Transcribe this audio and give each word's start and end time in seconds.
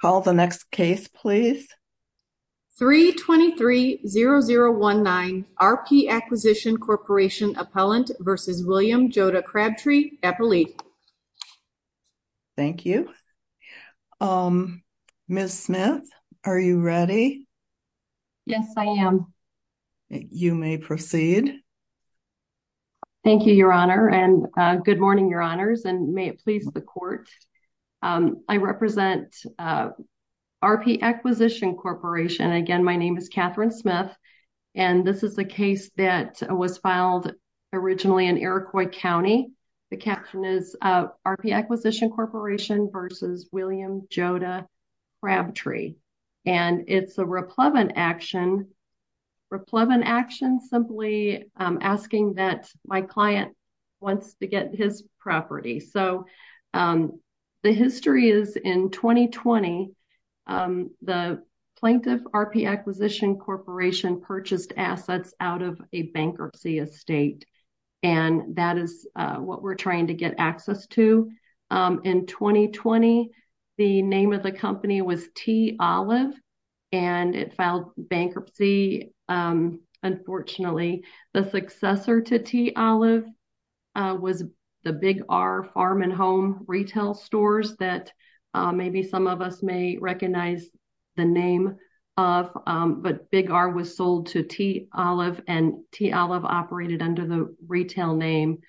Call 0.00 0.20
the 0.20 0.32
next 0.32 0.70
case, 0.70 1.08
please. 1.08 1.66
323-0019 2.80 5.44
RP 5.60 6.08
Acquisition 6.08 6.76
Corporation 6.76 7.56
Appellant 7.56 8.12
v. 8.20 8.36
William 8.64 9.10
Joda 9.10 9.42
Crabtree, 9.42 10.12
Appellee. 10.22 10.76
Thank 12.56 12.86
you. 12.86 13.10
Um, 14.20 14.82
Ms. 15.28 15.58
Smith, 15.58 16.08
are 16.44 16.58
you 16.58 16.80
ready? 16.80 17.46
Yes, 18.46 18.72
I 18.76 18.84
am. 18.84 19.32
You 20.08 20.54
may 20.54 20.78
proceed. 20.78 21.56
Thank 23.24 23.44
you, 23.44 23.52
Your 23.52 23.72
Honor, 23.72 24.08
and 24.08 24.46
uh, 24.56 24.76
good 24.76 25.00
morning, 25.00 25.28
Your 25.28 25.42
Honors, 25.42 25.84
and 25.84 26.14
may 26.14 26.28
it 26.28 26.40
please 26.42 26.64
the 26.72 26.80
Court. 26.80 27.28
Um, 28.02 28.44
I 28.48 28.56
represent 28.56 29.36
uh, 29.58 29.90
RP 30.62 31.00
Acquisition 31.02 31.76
Corporation. 31.76 32.52
Again, 32.52 32.84
my 32.84 32.96
name 32.96 33.16
is 33.16 33.28
Catherine 33.28 33.70
Smith, 33.70 34.14
and 34.74 35.06
this 35.06 35.22
is 35.22 35.38
a 35.38 35.44
case 35.44 35.90
that 35.96 36.42
was 36.48 36.78
filed 36.78 37.32
originally 37.72 38.26
in 38.26 38.38
Iroquois 38.38 38.88
County. 38.88 39.50
The 39.90 39.96
caption 39.96 40.44
is 40.44 40.76
uh, 40.82 41.06
RP 41.26 41.52
Acquisition 41.52 42.10
Corporation 42.10 42.90
versus 42.92 43.48
William 43.52 44.02
Joda 44.10 44.66
Crabtree, 45.22 45.94
and 46.44 46.84
it's 46.88 47.18
a 47.18 47.24
replevin 47.24 47.92
action. 47.96 48.68
Replevin 49.52 50.02
action 50.04 50.60
simply 50.60 51.50
um, 51.56 51.78
asking 51.80 52.34
that 52.34 52.68
my 52.86 53.00
client 53.00 53.56
wants 54.00 54.34
to 54.34 54.46
get 54.46 54.74
his 54.74 55.04
property. 55.20 55.80
So, 55.80 56.26
um, 56.74 57.20
the 57.62 57.72
history 57.72 58.30
is 58.30 58.56
in 58.56 58.90
2020, 58.90 59.90
um, 60.46 60.90
the 61.02 61.42
plaintiff, 61.78 62.20
RP 62.34 62.68
Acquisition 62.68 63.36
Corporation, 63.36 64.20
purchased 64.20 64.72
assets 64.76 65.34
out 65.40 65.62
of 65.62 65.80
a 65.92 66.02
bankruptcy 66.02 66.78
estate, 66.78 67.44
and 68.02 68.56
that 68.56 68.78
is 68.78 69.06
uh, 69.16 69.36
what 69.36 69.62
we're 69.62 69.74
trying 69.74 70.06
to 70.08 70.14
get 70.14 70.34
access 70.38 70.86
to. 70.88 71.30
Um, 71.70 72.00
in 72.04 72.26
2020, 72.26 73.30
the 73.76 74.02
name 74.02 74.32
of 74.32 74.42
the 74.42 74.52
company 74.52 75.02
was 75.02 75.28
T. 75.34 75.76
Olive, 75.78 76.34
and 76.92 77.34
it 77.34 77.54
filed 77.54 77.92
bankruptcy. 77.96 79.12
Um, 79.28 79.80
unfortunately, 80.02 81.04
the 81.34 81.48
successor 81.50 82.20
to 82.22 82.38
T. 82.38 82.72
Olive 82.74 83.24
uh, 83.94 84.16
was 84.18 84.44
the 84.88 84.94
Big 84.94 85.22
R 85.28 85.64
Farm 85.74 86.02
and 86.02 86.12
Home 86.14 86.64
retail 86.66 87.12
stores 87.12 87.76
that 87.76 88.10
uh, 88.54 88.72
maybe 88.72 89.02
some 89.02 89.26
of 89.26 89.42
us 89.42 89.62
may 89.62 89.98
recognize 90.00 90.66
the 91.16 91.26
name 91.26 91.76
of, 92.16 92.56
um, 92.66 93.02
but 93.02 93.30
Big 93.30 93.50
R 93.50 93.68
was 93.70 93.94
sold 93.94 94.28
to 94.28 94.42
T. 94.42 94.88
Olive, 94.94 95.42
and 95.46 95.74
T. 95.92 96.10
Olive 96.10 96.46
operated 96.46 97.02
under 97.02 97.26
the 97.26 97.54
retail 97.68 98.16
name 98.16 98.60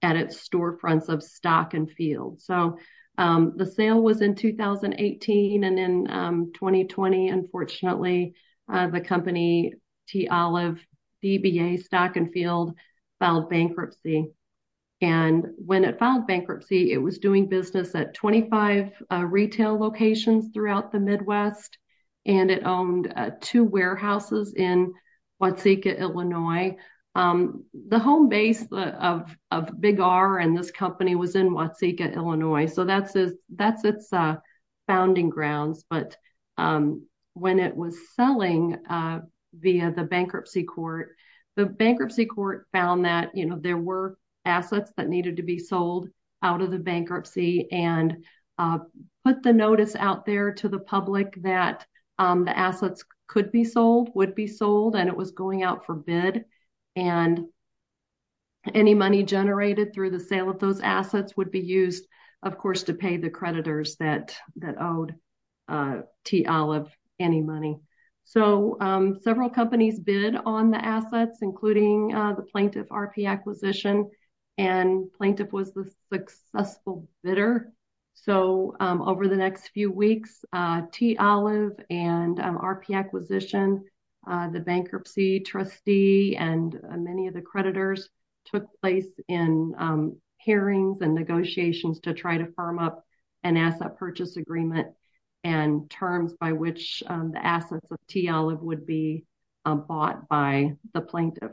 at 0.00 0.14
its 0.14 0.48
storefronts 0.48 1.08
of 1.08 1.24
Stock 1.24 1.74
and 1.74 1.90
Field. 1.90 2.40
So, 2.40 2.78
um, 3.18 3.54
the 3.56 3.66
sale 3.66 4.00
was 4.00 4.22
in 4.22 4.36
2018, 4.36 5.64
and 5.64 5.76
in 5.76 6.08
um, 6.08 6.52
2020, 6.54 7.30
unfortunately, 7.30 8.32
uh, 8.72 8.86
the 8.90 9.00
company 9.00 9.72
T. 10.06 10.28
Olive, 10.28 10.78
DBA 11.24 11.82
Stock 11.82 12.14
and 12.14 12.32
Field, 12.32 12.74
filed 13.18 13.50
bankruptcy. 13.50 14.30
And 15.00 15.46
when 15.56 15.84
it 15.84 15.98
filed 15.98 16.26
bankruptcy, 16.26 16.92
it 16.92 16.98
was 16.98 17.18
doing 17.18 17.48
business 17.48 17.94
at 17.94 18.14
25 18.14 19.02
uh, 19.12 19.24
retail 19.24 19.78
locations 19.78 20.52
throughout 20.52 20.90
the 20.90 20.98
Midwest, 20.98 21.78
and 22.26 22.50
it 22.50 22.64
owned 22.64 23.12
uh, 23.14 23.30
two 23.40 23.62
warehouses 23.62 24.54
in 24.54 24.92
Watseka, 25.40 25.96
Illinois. 25.98 26.76
Um, 27.14 27.64
the 27.88 27.98
home 27.98 28.28
base 28.28 28.66
uh, 28.72 29.22
of 29.52 29.80
Big 29.80 30.00
R 30.00 30.38
and 30.38 30.56
this 30.56 30.72
company 30.72 31.14
was 31.14 31.36
in 31.36 31.50
Watseka, 31.50 32.14
Illinois, 32.14 32.66
so 32.66 32.84
that's 32.84 33.14
its 33.14 34.10
founding 34.88 35.30
grounds. 35.30 35.84
But 35.88 36.16
um, 36.56 37.06
when 37.34 37.60
it 37.60 37.76
was 37.76 37.96
selling 38.16 38.78
via 39.54 39.92
the 39.92 40.04
bankruptcy 40.04 40.64
court, 40.64 41.14
the 41.56 41.66
bankruptcy 41.66 42.26
court 42.26 42.66
found 42.72 43.04
that 43.04 43.36
you 43.36 43.46
know 43.46 43.58
there 43.58 43.78
were 43.78 44.16
assets 44.48 44.92
that 44.96 45.08
needed 45.08 45.36
to 45.36 45.42
be 45.42 45.58
sold 45.58 46.08
out 46.42 46.62
of 46.62 46.70
the 46.70 46.78
bankruptcy 46.78 47.70
and 47.70 48.24
uh, 48.58 48.78
put 49.24 49.42
the 49.42 49.52
notice 49.52 49.94
out 49.96 50.26
there 50.26 50.52
to 50.52 50.68
the 50.68 50.78
public 50.78 51.40
that 51.42 51.86
um, 52.18 52.44
the 52.44 52.56
assets 52.56 53.04
could 53.28 53.52
be 53.52 53.64
sold, 53.64 54.10
would 54.14 54.34
be 54.34 54.46
sold, 54.46 54.96
and 54.96 55.08
it 55.08 55.16
was 55.16 55.30
going 55.30 55.62
out 55.62 55.86
for 55.86 55.94
bid. 55.94 56.44
And 56.96 57.46
any 58.74 58.94
money 58.94 59.22
generated 59.22 59.92
through 59.92 60.10
the 60.10 60.20
sale 60.20 60.50
of 60.50 60.58
those 60.58 60.80
assets 60.80 61.36
would 61.36 61.50
be 61.50 61.60
used, 61.60 62.06
of 62.42 62.58
course, 62.58 62.82
to 62.84 62.94
pay 62.94 63.16
the 63.16 63.30
creditors 63.30 63.96
that 63.96 64.36
owed 64.80 65.14
uh, 65.68 66.00
T. 66.24 66.46
Olive 66.46 66.88
any 67.20 67.40
money. 67.40 67.78
So, 68.24 68.76
um, 68.80 69.18
several 69.22 69.48
companies 69.48 69.98
bid 70.00 70.36
on 70.36 70.70
the 70.70 70.84
assets, 70.84 71.38
including 71.40 72.14
uh, 72.14 72.34
the 72.34 72.42
plaintiff, 72.42 72.88
RP 72.88 73.26
Acquisition, 73.26 74.10
and 74.58 75.10
plaintiff 75.12 75.52
was 75.52 75.72
the 75.72 75.90
successful 76.12 77.08
bidder. 77.22 77.72
So, 78.14 78.74
um, 78.80 79.00
over 79.00 79.28
the 79.28 79.36
next 79.36 79.68
few 79.68 79.92
weeks, 79.92 80.44
uh, 80.52 80.82
T. 80.92 81.16
Olive 81.16 81.78
and 81.88 82.40
um, 82.40 82.58
RP 82.58 82.96
Acquisition, 82.96 83.84
uh, 84.28 84.50
the 84.50 84.58
bankruptcy 84.58 85.38
trustee, 85.40 86.36
and 86.36 86.74
uh, 86.74 86.96
many 86.96 87.28
of 87.28 87.34
the 87.34 87.40
creditors 87.40 88.10
took 88.46 88.66
place 88.80 89.06
in 89.28 89.72
um, 89.78 90.20
hearings 90.38 90.98
and 91.00 91.14
negotiations 91.14 92.00
to 92.00 92.12
try 92.12 92.36
to 92.36 92.52
firm 92.56 92.80
up 92.80 93.04
an 93.44 93.56
asset 93.56 93.96
purchase 93.96 94.36
agreement 94.36 94.88
and 95.44 95.88
terms 95.88 96.34
by 96.40 96.52
which 96.52 97.02
the 97.06 97.40
assets 97.40 97.86
of 97.90 97.98
T. 98.08 98.28
Olive 98.28 98.60
would 98.60 98.84
be 98.84 99.24
bought 99.64 100.28
by 100.28 100.72
the 100.92 101.00
plaintiff. 101.00 101.52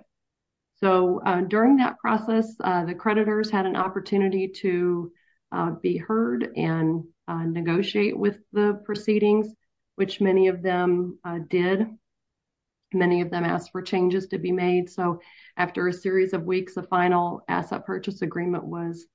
So, 0.85 1.19
uh, 1.25 1.41
during 1.41 1.77
that 1.77 1.97
process, 1.97 2.55
uh, 2.63 2.85
the 2.85 2.93
creditors 2.93 3.49
had 3.49 3.65
an 3.65 3.75
opportunity 3.75 4.49
to 4.61 5.11
uh, 5.51 5.71
be 5.81 5.97
heard 5.97 6.51
and 6.55 7.03
negotiate 7.27 8.15
with 8.15 8.37
the 8.53 8.79
proceedings, 8.85 9.51
which 9.95 10.21
many 10.21 10.47
of 10.47 10.61
them 10.61 11.17
did. 11.49 11.87
Many 12.93 13.21
of 13.21 13.31
them 13.31 13.43
asked 13.43 13.71
for 13.71 13.81
changes 13.81 14.27
to 14.27 14.37
be 14.37 14.51
made. 14.51 14.91
So, 14.91 15.21
after 15.57 15.87
a 15.87 15.93
series 15.93 16.33
of 16.33 16.43
weeks, 16.43 16.77
a 16.77 16.83
final 16.83 17.41
asset 17.47 17.87
purchase 17.87 18.21
agreement 18.21 18.65
was 18.65 19.07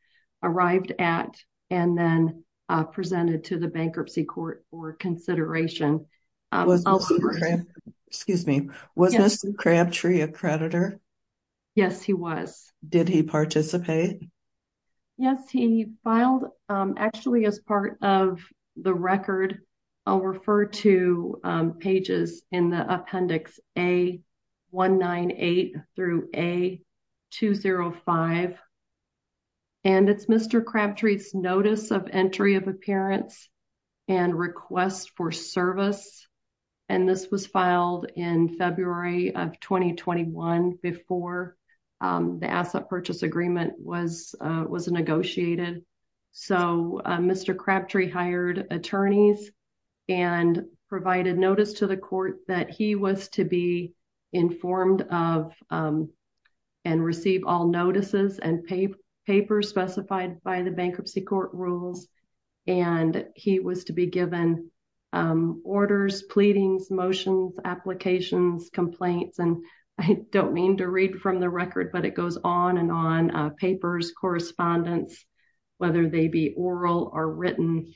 arrived 0.43 0.93
at 0.99 1.37
and 1.71 1.97
then 1.97 2.43
presented 2.91 3.45
to 3.45 3.61
the 3.61 3.69
bankruptcy 3.69 4.25
court 4.25 4.65
for 4.73 4.95
consideration. 4.95 6.05
Um, 6.51 6.67
excuse 8.09 8.45
me, 8.45 8.71
was 8.97 9.15
Mr. 9.15 9.57
Crabtree 9.57 10.23
a 10.23 10.27
creditor? 10.27 10.99
Yes, 11.75 12.03
he 12.03 12.13
was. 12.13 12.71
Did 12.87 13.09
he 13.09 13.23
participate? 13.23 14.21
Yes, 15.17 15.49
he 15.51 15.87
filed, 16.03 16.47
um, 16.69 16.95
actually, 16.97 17.45
as 17.45 17.61
part 17.61 17.99
of 18.03 18.41
the 18.77 18.95
record, 18.95 19.61
I'll 20.07 20.23
refer 20.23 20.65
to 20.65 21.41
um, 21.45 21.75
pages 21.75 22.43
in 22.51 22.71
the 22.71 22.91
appendix 22.93 23.61
A198 23.77 25.85
through 25.95 26.31
A205. 26.31 28.57
And 29.85 30.09
it's 30.09 30.27
Mr. 30.27 30.65
Crabtree's 30.65 31.35
notice 31.35 31.91
of 31.91 32.09
entry 32.11 32.55
of 32.55 32.67
appearance 32.67 33.49
and 34.09 34.35
request 34.35 35.11
for 35.17 35.31
service. 35.31 36.27
And 36.89 37.07
this 37.09 37.31
was 37.31 37.47
filed 37.47 38.11
in 38.17 38.57
February 38.57 39.35
of 39.35 39.61
2021 39.61 40.79
before 40.83 41.57
Um, 42.01 42.39
the 42.39 42.51
asset 42.51 42.89
purchase 42.89 43.23
agreement 43.23 43.75
was 43.79 44.35
uh, 44.41 44.65
negotiated. 44.89 45.85
So, 46.33 47.03
uh, 47.05 47.19
Mr. 47.19 47.57
Crabtree 47.57 48.09
hired 48.09 48.67
attorneys 48.71 49.51
and 50.09 50.65
provided 50.89 51.39
notice 51.39 51.75
to 51.75 51.87
the 51.87 51.97
court 51.97 52.39
that 52.49 52.71
he 52.71 52.95
was 52.95 53.29
to 53.29 53.45
be 53.45 53.93
informed 54.33 55.03
of 55.03 55.53
um, 55.71 56.11
and 56.85 57.05
receive 57.05 57.43
all 57.47 57.69
notices 57.69 58.39
and 58.39 58.65
papers 59.27 59.69
specified 59.69 60.43
by 60.43 60.63
the 60.63 60.71
bankruptcy 60.71 61.21
court 61.21 61.51
rules. 61.53 62.09
And 62.67 63.27
he 63.35 63.61
was 63.61 63.85
to 63.85 63.93
be 63.93 64.07
given 64.07 64.71
um, 65.13 65.61
orders, 65.65 66.23
pleadings, 66.23 66.91
motions, 66.91 67.57
applications, 67.65 68.71
complaints. 68.73 69.39
And 69.39 69.65
I 70.01 70.21
don't 70.33 70.55
mean 70.55 70.79
to 70.79 70.89
read 70.89 71.21
from 71.21 71.41
the 71.41 71.51
record, 71.51 71.91
but 71.93 72.07
it 72.07 72.15
goes 72.15 72.39
on 72.43 72.79
and 72.79 72.91
on. 72.91 73.31
Uh, 73.31 73.51
papers, 73.51 74.13
correspondence, 74.19 75.25
whether 75.77 76.09
they 76.09 76.29
be 76.29 76.55
oral 76.57 77.11
or 77.13 77.31
written. 77.31 77.93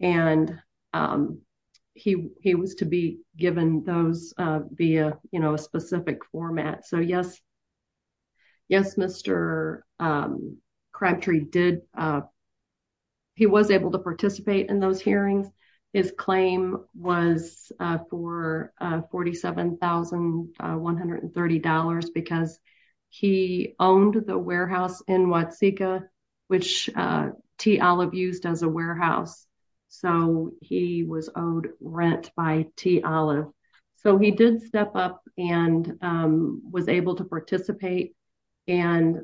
and 0.00 0.60
um, 0.92 1.40
he 1.94 2.54
was 2.54 2.76
to 2.76 2.84
be 2.84 3.18
given 3.36 3.82
those 3.84 4.32
uh, 4.38 4.60
via 4.70 5.18
a 5.34 5.58
specific 5.58 6.24
format. 6.30 6.86
So 6.86 6.98
yes, 7.00 7.40
yes, 8.68 8.96
Mr. 8.96 9.80
Um, 9.98 10.58
Crabtree 10.92 11.40
did, 11.40 11.80
uh, 11.96 12.20
he 13.34 13.46
was 13.46 13.72
able 13.72 13.90
to 13.92 13.98
participate 13.98 14.70
in 14.70 14.78
those 14.78 15.00
hearings. 15.00 15.48
His 15.92 16.12
claim 16.16 16.78
was 16.94 17.72
uh, 17.80 17.98
for 18.10 18.72
uh, 18.80 19.00
$47,130 19.12 22.04
uh, 22.04 22.08
because 22.14 22.60
he 23.08 23.74
owned 23.80 24.22
the 24.26 24.38
warehouse 24.38 25.02
in 25.08 25.26
Watseka, 25.28 26.04
which 26.48 26.90
T. 27.58 27.80
Olive 27.80 28.14
used 28.14 28.44
as 28.44 28.62
a 28.62 28.68
warehouse. 28.68 29.46
So 29.88 30.52
he 30.60 31.02
was 31.02 31.30
owed 31.34 31.70
rent 31.80 32.30
by 32.36 32.66
T. 32.76 33.02
Olive. 33.02 33.46
So 33.96 34.18
he 34.18 34.30
did 34.30 34.62
step 34.62 34.92
up 34.94 35.22
and 35.36 35.98
um, 36.02 36.62
was 36.70 36.88
able 36.88 37.16
to 37.16 37.24
participate. 37.24 38.14
And 38.68 39.22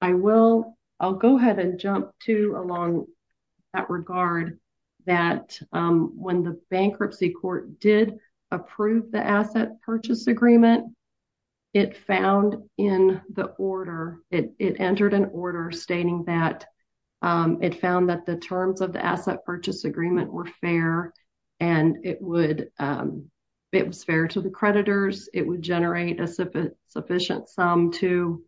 I 0.00 0.14
will, 0.14 0.76
I'll 0.98 1.14
go 1.14 1.36
ahead 1.36 1.58
and 1.58 1.78
jump 1.78 2.10
to 2.24 2.56
along 2.56 3.06
that 3.74 3.90
regard 3.90 4.58
that 5.06 5.58
um, 5.72 6.12
when 6.16 6.42
the 6.42 6.60
bankruptcy 6.70 7.30
court 7.30 7.80
did 7.80 8.18
approve 8.50 9.10
the 9.10 9.22
asset 9.22 9.80
purchase 9.82 10.26
agreement, 10.26 10.94
it 11.72 11.96
found 11.96 12.56
in 12.76 13.20
the 13.32 13.46
order, 13.58 14.18
it 14.30 14.52
entered 14.60 15.14
an 15.14 15.30
order 15.32 15.70
stating 15.70 16.24
that 16.26 16.66
um, 17.22 17.62
it 17.62 17.80
found 17.80 18.08
that 18.10 18.26
the 18.26 18.36
terms 18.36 18.80
of 18.80 18.92
the 18.92 19.04
asset 19.04 19.44
purchase 19.46 19.84
agreement 19.84 20.32
were 20.32 20.48
fair 20.60 21.12
and 21.60 22.04
it 22.04 22.20
would, 22.20 22.70
um, 22.78 23.30
it 23.70 23.86
was 23.86 24.04
fair 24.04 24.28
to 24.28 24.40
the 24.40 24.50
creditors. 24.50 25.28
It 25.32 25.46
would 25.46 25.62
generate 25.62 26.20
a 26.20 26.26
sufficient 26.26 27.48
sum 27.48 27.92
to 27.92 28.44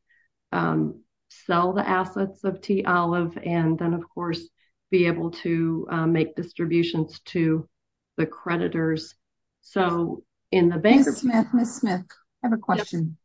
sell 1.46 1.72
the 1.72 1.88
assets 1.88 2.44
of 2.44 2.60
T. 2.60 2.84
Olive 2.84 3.36
and 3.44 3.78
then 3.78 3.94
of 3.94 4.08
course 4.08 4.48
be 4.94 5.06
able 5.08 5.28
to 5.28 5.88
uh, 5.90 6.06
make 6.06 6.36
distributions 6.36 7.18
to 7.24 7.68
the 8.16 8.24
creditors. 8.24 9.16
So 9.60 10.22
in 10.52 10.68
the 10.68 10.76
bankruptcy- 10.78 11.26
Ms. 11.26 11.34
Smith, 11.34 11.46
Ms. 11.52 11.74
Smith, 11.74 12.06
I 12.44 12.46
have 12.46 12.52
a 12.52 12.58
question. 12.58 13.16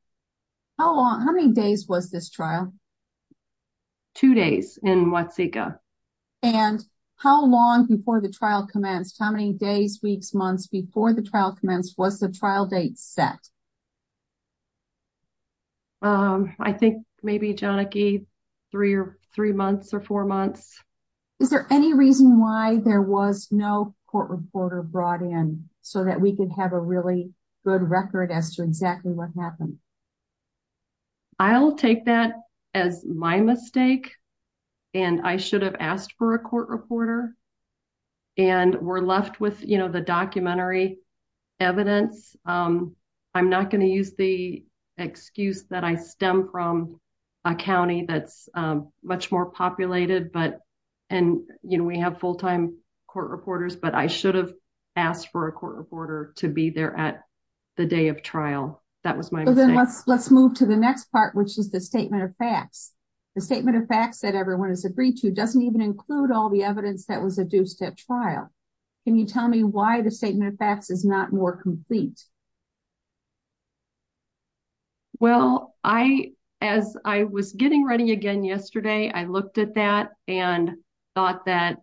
How 0.79 0.95
long, 0.95 1.21
how 1.21 1.31
many 1.31 1.51
days 1.51 1.87
was 1.87 2.09
this 2.09 2.31
trial? 2.31 2.73
Two 4.15 4.33
days 4.33 4.79
in 4.81 5.11
Watseka. 5.11 5.77
And 6.41 6.83
how 7.17 7.45
long 7.45 7.85
before 7.85 8.19
the 8.19 8.31
trial 8.31 8.65
commenced, 8.65 9.17
how 9.19 9.31
many 9.31 9.53
days, 9.53 9.99
weeks, 10.01 10.33
months 10.33 10.65
before 10.65 11.13
the 11.13 11.21
trial 11.21 11.55
commenced 11.55 11.99
was 11.99 12.19
the 12.19 12.31
trial 12.31 12.65
date 12.65 12.97
set? 12.97 13.47
Um, 16.01 16.55
I 16.59 16.71
think 16.73 17.05
maybe, 17.21 17.53
or 18.95 19.19
three 19.35 19.51
months 19.51 19.93
or 19.93 20.01
four 20.01 20.25
months. 20.25 20.81
Is 21.39 21.49
there 21.49 21.67
any 21.69 21.93
reason 21.93 22.39
why 22.39 22.77
there 22.83 23.01
was 23.01 23.47
no 23.51 23.95
court 24.07 24.29
reporter 24.29 24.81
brought 24.81 25.21
in 25.21 25.69
so 25.81 26.03
that 26.03 26.19
we 26.19 26.35
could 26.35 26.51
have 26.57 26.73
a 26.73 26.79
really 26.79 27.31
good 27.65 27.89
record 27.89 28.31
as 28.31 28.55
to 28.55 28.63
exactly 28.63 29.11
what 29.13 29.29
happened? 29.37 29.77
I'll 31.37 31.75
take 31.75 32.05
that 32.05 32.33
as 32.73 33.05
my 33.05 33.39
mistake 33.39 34.11
and 34.93 35.21
I 35.21 35.37
should 35.37 35.61
have 35.61 35.75
asked 35.79 36.15
for 36.17 36.33
a 36.33 36.39
court 36.39 36.69
reporter 36.69 37.35
and 38.37 38.75
we're 38.75 39.01
left 39.01 39.39
with, 39.39 39.63
you 39.65 39.77
know, 39.77 39.89
the 39.89 40.01
documentary 40.01 40.97
evidence. 41.59 42.35
Um, 42.45 42.95
I'm 43.33 43.49
not 43.49 43.69
going 43.69 43.81
to 43.81 43.87
use 43.87 44.13
the 44.17 44.65
excuse 44.97 45.63
that 45.69 45.83
I 45.83 45.95
stem 45.95 46.49
from 46.51 46.99
a 47.45 47.55
county 47.55 48.05
that's 48.07 48.49
um, 48.53 48.91
much 49.03 49.31
more 49.31 49.45
populated, 49.45 50.31
but, 50.31 50.59
and, 51.09 51.41
you 51.63 51.77
know, 51.77 51.83
we 51.83 51.99
have 51.99 52.19
full-time 52.19 52.77
court 53.07 53.31
reporters, 53.31 53.75
but 53.75 53.95
I 53.95 54.07
should 54.07 54.35
have 54.35 54.53
asked 54.95 55.29
for 55.31 55.47
a 55.47 55.51
court 55.51 55.77
reporter 55.77 56.33
to 56.37 56.47
be 56.47 56.69
there 56.69 56.95
at 56.97 57.23
the 57.77 57.85
day 57.85 58.09
of 58.09 58.21
trial. 58.21 58.83
That 59.03 59.17
was 59.17 59.31
my 59.31 59.45
then 59.45 59.75
let's 59.75 60.03
let's 60.07 60.29
move 60.29 60.55
to 60.55 60.65
the 60.65 60.75
next 60.75 61.09
part, 61.11 61.33
which 61.33 61.57
is 61.57 61.71
the 61.71 61.79
statement 61.79 62.23
of 62.23 62.35
facts. 62.35 62.93
The 63.35 63.41
statement 63.41 63.77
of 63.77 63.87
facts 63.87 64.19
that 64.19 64.35
everyone 64.35 64.69
has 64.69 64.83
agreed 64.83 65.15
to 65.17 65.31
doesn't 65.31 65.61
even 65.61 65.81
include 65.81 66.31
all 66.31 66.49
the 66.49 66.63
evidence 66.63 67.05
that 67.05 67.23
was 67.23 67.39
adduced 67.39 67.81
at 67.81 67.97
trial. 67.97 68.51
Can 69.05 69.15
you 69.17 69.25
tell 69.25 69.47
me 69.47 69.63
why 69.63 70.01
the 70.01 70.11
statement 70.11 70.51
of 70.51 70.59
facts 70.59 70.89
is 70.89 71.05
not 71.05 71.31
more 71.31 71.55
complete? 71.55 72.21
Well, 75.19 75.75
I, 75.83 76.31
as 76.61 76.97
I 77.05 77.23
was 77.23 77.53
getting 77.53 77.85
ready 77.85 78.11
again 78.11 78.43
yesterday, 78.43 79.11
I 79.13 79.25
looked 79.25 79.57
at 79.57 79.75
that 79.75 80.11
and 80.27 80.71
thought 81.19 81.45
that 81.47 81.81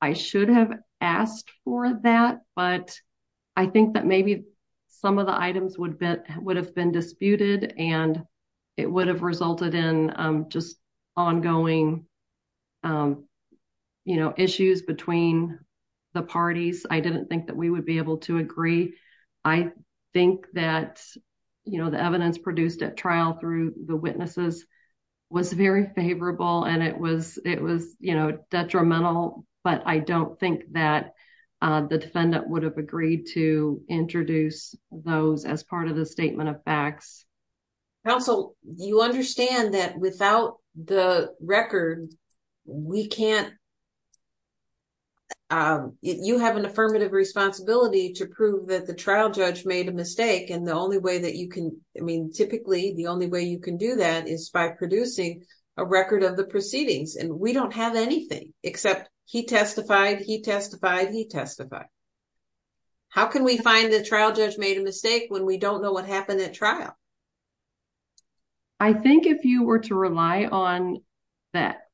I 0.00 0.14
should 0.14 0.48
have 0.48 0.72
asked 1.02 1.50
for 1.62 2.00
that, 2.04 2.40
but 2.56 2.98
I 3.54 3.66
think 3.66 3.92
that 3.94 4.06
maybe 4.06 4.44
some 4.88 5.18
of 5.18 5.26
the 5.26 5.38
items 5.38 5.76
would 5.78 5.98
have 6.56 6.74
been 6.74 6.90
disputed 6.90 7.74
and 7.76 8.22
it 8.78 8.90
would 8.90 9.08
have 9.08 9.20
resulted 9.20 9.74
in 9.74 10.10
um, 10.16 10.48
just 10.48 10.78
ongoing, 11.18 12.06
um, 12.82 13.26
you 14.06 14.16
know, 14.16 14.32
issues 14.38 14.80
between 14.80 15.58
the 16.14 16.22
parties. 16.22 16.86
I 16.88 17.00
didn't 17.00 17.28
think 17.28 17.48
that 17.48 17.56
we 17.56 17.68
would 17.68 17.84
be 17.84 17.98
able 17.98 18.16
to 18.18 18.38
agree. 18.38 18.94
I 19.44 19.70
think 20.14 20.46
that, 20.54 21.02
you 21.66 21.78
know, 21.78 21.90
the 21.90 22.02
evidence 22.02 22.38
produced 22.38 22.80
at 22.80 22.96
trial 22.96 23.36
through 23.38 23.74
the 23.86 23.96
witnesses 23.96 24.64
was 25.30 25.52
very 25.52 25.90
favorable 25.94 26.64
and 26.64 26.82
it 26.82 26.98
was, 26.98 27.38
it 27.44 27.60
was 27.60 27.94
you 28.00 28.14
know, 28.14 28.38
detrimental, 28.50 29.44
but 29.64 29.82
I 29.84 29.98
don't 29.98 30.38
think 30.38 30.72
that 30.72 31.12
uh, 31.60 31.82
the 31.86 31.98
defendant 31.98 32.48
would 32.48 32.62
have 32.62 32.78
agreed 32.78 33.26
to 33.34 33.82
introduce 33.88 34.74
those 34.92 35.44
as 35.44 35.64
part 35.64 35.88
of 35.88 35.96
the 35.96 36.06
statement 36.06 36.48
of 36.48 36.62
facts. 36.64 37.24
Counsel, 38.06 38.54
you 38.62 39.02
understand 39.02 39.74
that 39.74 39.98
without 39.98 40.58
the 40.82 41.34
record, 41.40 42.06
we 42.64 43.08
can't, 43.08 43.52
Um, 45.50 45.96
you 46.02 46.38
have 46.38 46.56
an 46.56 46.66
affirmative 46.66 47.12
responsibility 47.12 48.12
to 48.14 48.26
prove 48.26 48.68
that 48.68 48.86
the 48.86 48.94
trial 48.94 49.30
judge 49.30 49.64
made 49.64 49.88
a 49.88 49.92
mistake 49.92 50.50
and 50.50 50.66
the 50.66 50.74
only 50.74 50.98
way 50.98 51.18
that 51.20 51.36
you 51.36 51.48
can, 51.48 51.80
I 51.98 52.02
mean, 52.02 52.32
typically 52.32 52.92
the 52.94 53.06
only 53.06 53.28
way 53.28 53.44
you 53.44 53.58
can 53.58 53.78
do 53.78 53.96
that 53.96 54.28
is 54.28 54.50
by 54.50 54.68
producing 54.68 55.44
a 55.78 55.86
record 55.86 56.22
of 56.22 56.36
the 56.36 56.44
proceedings 56.44 57.16
and 57.16 57.32
we 57.32 57.54
don't 57.54 57.72
have 57.72 57.96
anything 57.96 58.52
except 58.62 59.08
he 59.24 59.46
testified, 59.46 60.20
he 60.20 60.42
testified, 60.42 61.10
he 61.10 61.26
testified. 61.26 61.86
How 63.08 63.26
can 63.26 63.42
we 63.42 63.56
find 63.56 63.90
the 63.90 64.04
trial 64.04 64.32
judge 64.34 64.58
made 64.58 64.76
a 64.76 64.82
mistake 64.82 65.26
when 65.28 65.46
we 65.46 65.56
don't 65.56 65.82
know 65.82 65.92
what 65.92 66.06
happened 66.06 66.42
at 66.42 66.52
trial? 66.52 66.94
I 68.78 68.92
think 68.92 69.26
if 69.26 69.44
you 69.44 69.64
were 69.64 69.80
to 69.80 69.94
rely 69.94 70.44
on 70.44 70.98
that, 71.52 71.87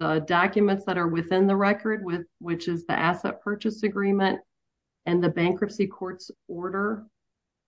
the 0.00 0.24
documents 0.26 0.84
that 0.86 0.98
are 0.98 1.08
within 1.08 1.46
the 1.46 1.54
record, 1.54 2.02
which 2.40 2.68
is 2.68 2.86
the 2.86 2.98
asset 2.98 3.42
purchase 3.42 3.82
agreement 3.82 4.40
and 5.06 5.22
the 5.22 5.28
bankruptcy 5.28 5.86
court's 5.86 6.30
order 6.48 7.04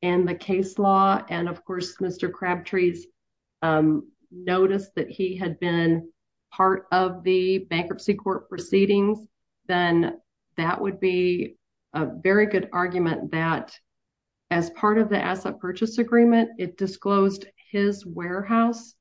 and 0.00 0.26
the 0.26 0.34
case 0.34 0.78
law, 0.78 1.22
and 1.28 1.48
of 1.48 1.64
course, 1.64 1.96
Mr. 1.98 2.32
Crabtree's 2.32 3.06
um, 3.60 4.10
notice 4.32 4.88
that 4.96 5.10
he 5.10 5.36
had 5.36 5.60
been 5.60 6.08
part 6.50 6.86
of 6.90 7.22
the 7.22 7.58
bankruptcy 7.58 8.14
court 8.14 8.48
proceedings, 8.48 9.26
then 9.68 10.18
that 10.56 10.80
would 10.80 10.98
be 10.98 11.56
a 11.94 12.06
very 12.06 12.46
good 12.46 12.68
argument 12.72 13.30
that 13.30 13.78
as 14.50 14.70
part 14.70 14.98
of 14.98 15.08
the 15.08 15.22
asset 15.22 15.60
purchase 15.60 15.98
agreement, 15.98 16.50
it 16.58 16.76
disclosed 16.76 17.46
his 17.70 18.04
warehouse 18.04 18.94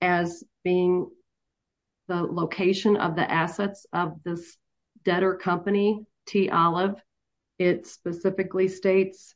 as 0.00 0.44
being 0.64 1.08
the 2.12 2.22
location 2.22 2.96
of 2.96 3.16
the 3.16 3.30
assets 3.30 3.86
of 3.94 4.22
this 4.22 4.58
debtor 5.04 5.34
company, 5.34 6.04
T. 6.26 6.50
Olive. 6.50 7.00
It 7.58 7.86
specifically 7.86 8.68
states 8.68 9.34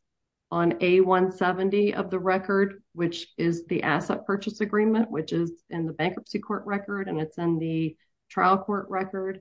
on 0.50 0.72
A170 0.72 1.94
of 1.94 2.10
the 2.10 2.18
record, 2.18 2.82
which 2.92 3.28
is 3.38 3.64
the 3.66 3.82
asset 3.82 4.26
purchase 4.26 4.60
agreement, 4.60 5.10
which 5.10 5.32
is 5.32 5.52
in 5.70 5.86
the 5.86 5.92
bankruptcy 5.94 6.38
court 6.38 6.64
record 6.66 7.08
and 7.08 7.18
it's 7.18 7.38
in 7.38 7.58
the 7.58 7.96
trial 8.28 8.58
court 8.58 8.86
record. 8.90 9.40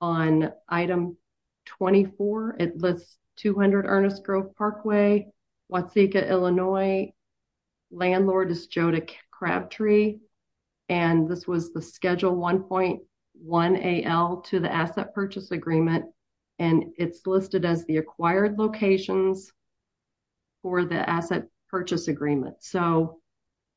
On 0.00 0.50
item 0.68 1.16
24, 1.66 2.56
it 2.58 2.78
lists 2.78 3.18
200 3.36 3.84
Ernest 3.86 4.24
Grove 4.24 4.54
Parkway, 4.56 5.26
Watseka, 5.70 6.28
Illinois. 6.28 7.12
Landlord 7.90 8.50
is 8.50 8.66
Joda 8.66 9.06
Crabtree 9.30 10.16
and 10.92 11.26
this 11.26 11.46
was 11.46 11.72
the 11.72 11.80
schedule 11.80 12.36
1.1 12.36 14.04
AL 14.06 14.42
to 14.42 14.60
the 14.60 14.70
asset 14.70 15.14
purchase 15.14 15.50
agreement 15.50 16.04
and 16.58 16.84
it's 16.98 17.26
listed 17.26 17.64
as 17.64 17.86
the 17.86 17.96
acquired 17.96 18.58
locations 18.58 19.50
for 20.60 20.84
the 20.84 21.08
asset 21.08 21.44
purchase 21.70 22.08
agreement. 22.08 22.56
So 22.60 23.20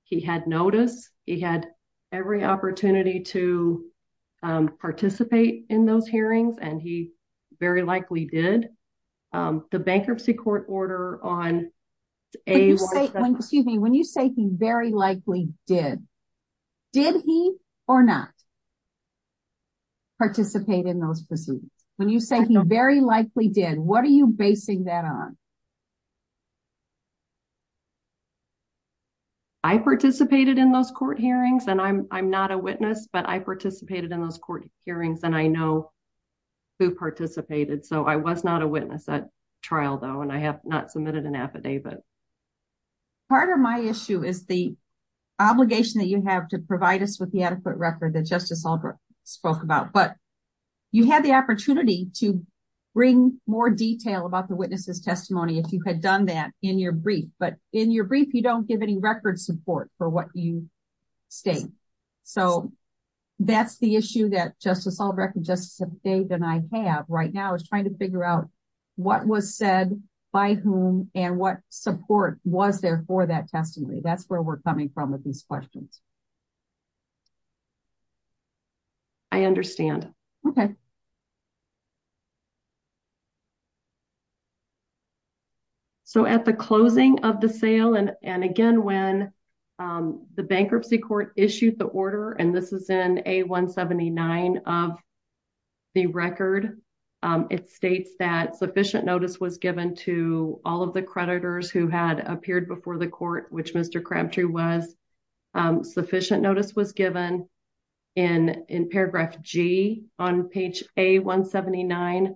he 0.04 0.20
had 0.20 0.46
notice, 0.46 1.10
he 1.26 1.40
had 1.40 1.68
every 2.12 2.44
opportunity 2.44 3.22
to 3.22 3.86
um, 4.44 4.76
participate 4.80 5.66
in 5.70 5.86
those 5.86 6.08
hearings, 6.08 6.58
and 6.62 6.82
he 6.82 7.12
very 7.62 7.82
likely 7.82 8.26
did. 8.26 8.68
Um, 9.32 9.66
the 9.72 9.80
bankruptcy 9.80 10.34
court 10.34 10.66
order 10.68 11.24
on 11.24 11.72
a... 12.46 12.72
Excuse 12.72 13.66
me, 13.66 13.80
when 13.80 13.94
you 13.94 14.04
say 14.04 14.30
he 14.36 14.50
very 14.52 14.92
likely 14.92 15.48
did, 15.66 16.06
did 16.96 17.24
he 17.26 17.52
or 17.90 18.02
not 18.04 18.30
participate 20.18 20.86
in 20.86 21.02
those 21.02 21.22
proceedings? 21.24 21.70
When 21.98 22.08
you 22.08 22.22
say 22.22 22.46
he 22.46 22.58
very 22.66 23.02
likely 23.02 23.50
did, 23.50 23.78
what 23.78 24.06
are 24.06 24.08
you 24.08 24.28
basing 24.28 24.86
that 24.86 25.04
on? 25.04 25.38
I 29.62 29.78
participated 29.80 30.58
in 30.58 30.72
those 30.72 30.92
court 30.92 31.20
hearings, 31.20 31.68
and 31.68 31.82
I'm 31.82 32.30
not 32.30 32.52
a 32.52 32.58
witness, 32.58 33.10
but 33.12 33.28
I 33.28 33.40
participated 33.40 34.14
in 34.14 34.22
those 34.22 34.38
court 34.38 34.64
hearings, 34.86 35.24
and 35.24 35.36
I 35.36 35.48
know 35.48 35.92
who 36.80 36.96
participated. 36.96 37.86
So 37.86 38.06
I 38.06 38.16
was 38.16 38.46
not 38.46 38.62
a 38.62 38.68
witness 38.68 39.10
at 39.10 39.28
trial, 39.62 39.98
though, 39.98 40.22
and 40.22 40.32
I 40.32 40.38
have 40.38 40.62
not 40.64 40.92
submitted 40.92 41.26
an 41.26 41.36
affidavit. 41.36 42.02
Part 43.28 43.52
of 43.52 43.60
my 43.60 43.80
issue 43.80 44.24
is 44.24 44.46
the 44.46 44.76
obligation 45.40 46.00
that 46.00 46.08
you 46.08 46.24
have 46.26 46.48
to 46.50 46.60
provide 46.60 47.04
us 47.04 47.20
with 47.20 47.32
the 47.32 47.44
adequate 47.44 47.78
record 47.78 48.14
that 48.14 48.26
Justice 48.26 48.66
Albrecht 48.66 49.00
spoke 49.24 49.64
about, 49.64 49.92
but 49.92 50.16
you 50.92 51.08
had 51.12 51.24
the 51.24 51.34
opportunity 51.34 52.10
to 52.16 52.46
bring 52.94 53.42
more 53.46 53.70
detail 53.70 54.26
about 54.26 54.48
the 54.48 54.56
witness's 54.56 55.02
testimony 55.02 55.60
if 55.60 55.72
you 55.74 55.82
had 55.86 56.02
done 56.02 56.26
that 56.26 56.52
in 56.62 56.80
your 56.80 56.94
brief, 56.94 57.26
but 57.38 57.56
in 57.74 57.92
your 57.92 58.06
brief, 58.06 58.34
you 58.34 58.42
don't 58.42 58.68
give 58.68 58.82
any 58.82 58.98
record 58.98 59.38
support 59.40 59.92
for 59.98 60.10
what 60.10 60.28
you 60.34 60.70
state. 61.28 61.68
So 62.24 62.72
that's 63.38 63.78
the 63.78 63.98
issue 63.98 64.30
that 64.30 64.58
Justice 64.62 65.02
Albrecht 65.02 65.36
and 65.36 65.44
Justice 65.44 65.86
Dave 66.06 66.32
and 66.32 66.46
I 66.46 66.62
have 66.74 67.04
right 67.10 67.34
now 67.34 67.54
is 67.54 67.68
trying 67.68 67.84
to 67.84 67.98
figure 67.98 68.24
out 68.24 68.50
what 68.96 69.28
was 69.28 69.58
said 69.58 70.02
by 70.36 70.54
whom 70.54 71.10
and 71.16 71.38
what 71.38 71.60
support 71.70 72.42
was 72.44 72.82
there 72.82 73.06
for 73.08 73.26
that 73.26 73.48
testimony. 73.48 74.02
That's 74.04 74.26
where 74.26 74.42
we're 74.42 74.58
coming 74.58 74.92
from 74.94 75.14
with 75.14 75.24
these 75.24 75.46
questions. 75.48 76.02
I 79.32 79.46
understand. 79.46 80.10
Okay. 80.46 80.74
So 86.04 86.26
at 86.26 86.44
the 86.44 86.52
closing 86.52 87.24
of 87.24 87.40
the 87.40 87.48
sale, 87.48 87.96
and 87.96 88.44
again, 88.44 88.84
when 88.84 89.32
um, 89.80 90.28
the 90.36 90.44
bankruptcy 90.44 90.98
court 90.98 91.32
issued 91.38 91.80
the 91.80 91.86
order, 91.86 92.34
and 92.34 92.54
this 92.54 92.74
is 92.74 92.90
in 92.90 93.22
A179 93.26 94.58
of 94.66 94.98
the 95.94 96.08
record, 96.08 96.82
Um, 97.26 97.48
it 97.50 97.72
states 97.72 98.12
that 98.20 98.56
sufficient 98.56 99.04
notice 99.04 99.40
was 99.40 99.58
given 99.58 99.96
to 99.96 100.62
all 100.64 100.84
of 100.84 100.94
the 100.94 101.02
creditors 101.02 101.72
who 101.72 101.88
had 101.88 102.20
appeared 102.20 102.68
before 102.68 103.00
the 103.00 103.08
court, 103.08 103.48
which 103.50 103.74
Mr. 103.74 104.02
Crabtree 104.02 104.44
was. 104.44 104.96
Um, 105.56 105.84
sufficient 105.84 106.44
notice 106.44 106.76
was 106.76 106.92
given 106.92 107.50
in 108.16 108.90
paragraph 108.92 109.42
G 109.42 110.04
on 110.20 110.50
page 110.50 110.84
A179 111.00 112.36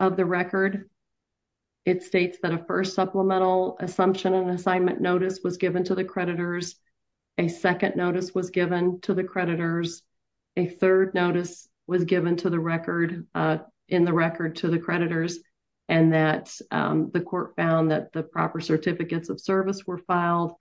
of 0.00 0.16
the 0.16 0.26
record. 0.26 0.90
It 1.84 2.02
states 2.02 2.38
that 2.42 2.52
a 2.52 2.64
first 2.64 2.96
supplemental 2.96 3.76
assumption 3.78 4.34
and 4.34 4.50
assignment 4.50 5.00
notice 5.00 5.42
was 5.44 5.58
given 5.58 5.84
to 5.84 5.94
the 5.94 6.04
creditors. 6.04 6.74
A 7.38 7.46
second 7.46 7.94
notice 7.94 8.34
was 8.34 8.50
given 8.50 9.00
to 9.02 9.14
the 9.14 9.22
creditors. 9.22 10.02
A 10.56 10.66
third 10.66 11.14
notice 11.14 11.68
was 11.86 12.04
given 12.04 12.36
to 12.38 12.50
the 12.50 12.58
record, 12.58 13.24
uh, 13.32 13.58
in 13.88 14.04
the 14.04 14.12
record 14.12 14.56
to 14.56 14.68
the 14.68 14.78
creditors, 14.78 15.38
and 15.88 16.12
that 16.12 16.54
the 16.70 17.24
court 17.24 17.54
found 17.56 17.90
that 17.90 18.12
the 18.12 18.22
proper 18.22 18.60
certificates 18.60 19.28
of 19.28 19.40
service 19.40 19.86
were 19.86 19.98
filed 19.98 20.52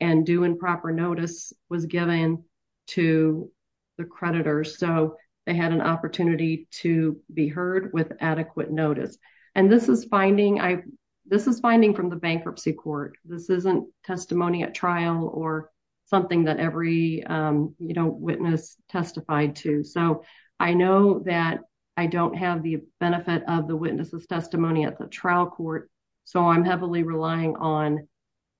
and 0.00 0.24
due 0.24 0.44
and 0.44 0.58
proper 0.58 0.92
notice 0.92 1.52
was 1.68 1.84
given 1.86 2.42
to 2.86 3.50
the 3.98 4.04
creditors. 4.04 4.78
So 4.78 5.16
they 5.46 5.54
had 5.54 5.72
an 5.72 5.80
opportunity 5.82 6.68
to 6.82 7.20
be 7.32 7.48
heard 7.48 7.92
with 7.92 8.12
adequate 8.20 8.70
notice. 8.70 9.18
And 9.54 9.70
this 9.70 9.88
is 9.88 10.04
finding 10.04 10.60
I 10.60 10.82
this 11.26 11.46
is 11.46 11.60
finding 11.60 11.94
from 11.94 12.08
the 12.08 12.16
bankruptcy 12.16 12.72
court. 12.72 13.16
This 13.24 13.50
isn't 13.50 13.86
testimony 14.04 14.64
at 14.64 14.74
trial 14.74 15.30
or 15.32 15.70
something 16.06 16.44
that 16.44 16.58
every 16.58 17.24
um 17.24 17.74
you 17.78 17.94
know 17.94 18.06
witness 18.06 18.76
testified 18.88 19.56
to. 19.56 19.84
So 19.84 20.24
I 20.58 20.74
know 20.74 21.20
that 21.20 21.60
I 21.96 22.06
don't 22.06 22.34
have 22.34 22.62
the 22.62 22.78
benefit 22.98 23.42
of 23.48 23.68
the 23.68 23.76
witness's 23.76 24.26
testimony 24.26 24.84
at 24.84 24.98
the 24.98 25.06
trial 25.06 25.46
court, 25.46 25.90
so 26.24 26.46
I'm 26.46 26.64
heavily 26.64 27.02
relying 27.02 27.56
on 27.56 28.08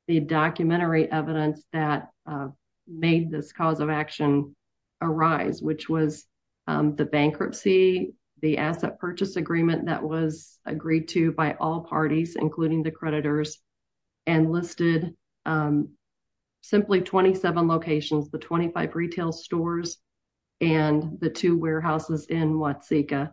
the 0.09 0.21
documentary 0.21 1.11
evidence 1.11 1.65
that 1.73 2.11
uh, 2.27 2.49
made 2.87 3.31
this 3.31 3.53
cause 3.53 3.81
of 3.81 3.89
action 3.89 4.55
arise, 5.01 5.63
which 5.63 5.89
was 5.89 6.27
um, 6.67 6.97
the 6.97 7.05
bankruptcy, 7.05 8.15
the 8.43 8.59
asset 8.59 8.99
purchase 8.99 9.37
agreement 9.37 9.87
that 9.87 10.03
was 10.03 10.59
agreed 10.67 11.09
to 11.09 11.33
by 11.33 11.55
all 11.55 11.83
parties, 11.83 12.37
including 12.37 12.83
the 12.83 12.91
creditors, 12.91 13.59
and 14.27 14.51
listed 14.51 15.15
um, 15.47 15.91
simply 16.63 17.01
27 17.01 17.67
locations, 17.67 18.31
the 18.31 18.39
25 18.39 18.95
retail 18.95 19.33
stores 19.33 19.99
and 20.61 21.19
the 21.21 21.31
two 21.31 21.57
warehouses 21.57 22.26
in 22.26 22.55
Watseka, 22.55 23.33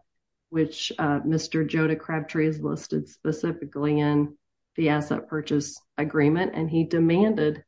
which 0.50 0.92
uh, 0.98 1.20
Mr. 1.20 1.68
Joda 1.68 1.98
Crabtree 1.98 2.48
is 2.48 2.62
listed 2.62 3.08
specifically 3.10 4.00
in 4.00 4.36
the 4.76 4.90
asset 4.90 5.28
purchase 5.28 5.80
agreement. 5.98 6.54
And 6.56 6.70
he 6.70 6.84
demanded 6.84 7.64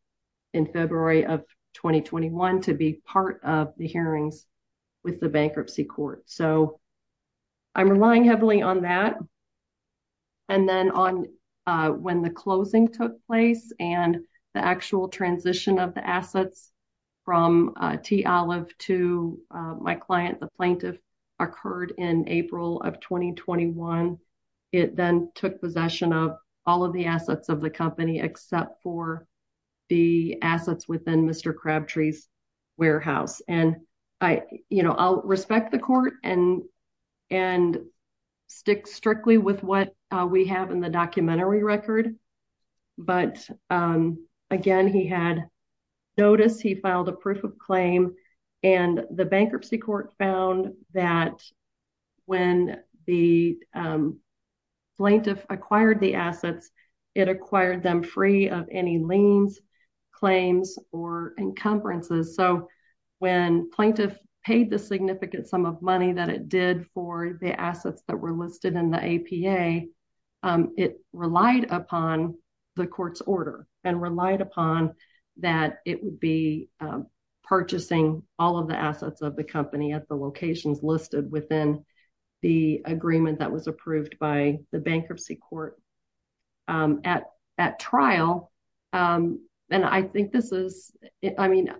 in 0.53 0.65
February 0.65 1.25
of 1.25 1.41
2021 1.73 2.61
to 2.61 2.73
be 2.73 3.01
part 3.05 3.41
of 3.43 3.73
the 3.77 3.87
hearings 3.87 4.45
with 5.03 5.19
the 5.19 5.29
bankruptcy 5.29 5.83
court. 5.83 6.23
So 6.25 6.79
I'm 7.75 7.89
relying 7.89 8.25
heavily 8.25 8.61
on 8.61 8.81
that. 8.81 9.17
And 10.47 10.67
then 10.67 10.91
on 10.91 11.25
uh, 11.67 11.89
when 11.89 12.21
the 12.21 12.29
closing 12.29 12.87
took 12.87 13.23
place 13.27 13.71
and 13.79 14.17
the 14.53 14.65
actual 14.65 15.07
transition 15.07 15.77
of 15.77 15.93
the 15.93 16.05
assets 16.05 16.71
from 17.29 17.71
uh, 17.79 17.95
T. 18.01 18.25
Olive 18.25 18.75
to 18.79 19.39
uh, 19.51 19.75
my 19.79 19.93
client, 19.93 20.39
the 20.39 20.50
plaintiff, 20.57 20.98
occurred 21.38 21.93
in 22.00 22.27
April 22.27 22.81
of 22.81 23.00
2021. 23.01 24.17
It 24.71 24.95
then 24.95 25.29
took 25.36 25.62
possession 25.62 26.12
of 26.12 26.38
all 26.65 26.83
of 26.83 26.91
the 26.91 27.05
assets 27.05 27.48
of 27.48 27.62
the 27.62 27.69
company 27.69 28.19
except 28.19 28.81
for 28.81 29.27
the 29.89 30.39
assets 30.41 30.88
within 30.88 31.27
Mr. 31.27 31.55
Crabtree's 31.55 32.27
warehouse. 32.77 33.43
And 33.48 33.75
I, 34.19 34.41
you 34.71 34.81
know, 34.81 34.93
I'll 34.93 35.21
respect 35.21 35.71
the 35.71 35.77
court 35.77 36.13
and 36.24 36.63
and 37.29 37.77
stick 38.48 38.88
strictly 38.88 39.38
with 39.38 39.62
what 39.62 39.93
uh, 40.09 40.25
we 40.27 40.45
have 40.45 40.71
in 40.71 40.79
the 40.79 40.89
documentary 40.89 41.63
record. 41.63 42.15
But 42.98 43.48
um, 43.69 44.25
again, 44.50 44.88
he 44.88 45.05
had 45.05 45.48
notice, 46.19 46.59
he 46.59 46.75
filed 46.75 47.09
a 47.09 47.13
proof 47.13 47.43
of 47.43 47.57
claim, 47.57 48.13
and 48.61 49.05
the 49.15 49.25
bankruptcy 49.25 49.77
court 49.77 50.13
found 50.17 50.73
that 50.93 51.41
when 52.25 52.81
the 53.07 53.57
um, 53.73 54.19
plaintiff 54.97 55.45
acquired 55.49 55.99
the 56.01 56.15
assets, 56.15 56.69
it 57.15 57.29
acquired 57.29 57.81
them 57.81 58.03
free 58.03 58.49
of 58.49 58.67
any 58.69 58.99
liens, 58.99 59.59
claims, 60.11 60.77
or 60.91 61.33
encumbrances. 61.39 62.35
So 62.35 62.67
when 63.19 63.69
plaintiff 63.71 64.17
paid 64.45 64.69
the 64.69 64.79
significant 64.79 65.47
sum 65.47 65.65
of 65.65 65.81
money 65.81 66.13
that 66.13 66.29
it 66.29 66.49
did 66.49 66.85
for 66.93 67.38
the 67.41 67.59
assets 67.59 68.03
that 68.07 68.19
were 68.19 68.33
listed 68.33 68.75
in 68.75 68.91
the 68.91 69.03
APA, 69.15 69.88
um, 70.43 70.73
it 70.77 70.99
relied 71.13 71.71
upon 71.71 72.35
the 72.75 72.88
court's 72.88 73.21
order 73.21 73.67
and 73.83 74.01
relied 74.01 74.41
upon 74.41 74.95
that 75.41 75.79
it 75.86 76.03
would 76.03 76.19
be 76.19 76.69
um, 76.79 77.08
purchasing 77.43 78.24
all 78.38 78.58
of 78.58 78.67
the 78.67 78.75
assets 78.75 79.22
of 79.22 79.36
the 79.36 79.43
company 79.43 79.93
at 79.93 80.08
the 80.08 80.15
locations 80.15 80.84
listed 80.84 81.31
within 81.31 81.84
the 82.41 82.81
agreement 82.86 83.39
that 83.39 83.51
was 83.51 83.67
approved 83.67 84.17
by 84.19 84.60
the 84.72 84.79
bankruptcy 84.79 85.36
court. 85.36 85.77
Um, 86.67 87.01
at 87.03 87.79
trial, 87.79 88.51
um, 88.93 89.39
and 89.69 89.84
I 89.84 90.03
think 90.03 90.31
this 90.31 90.51
is, 90.51 90.91
I 91.38 91.48
mean, 91.48 91.74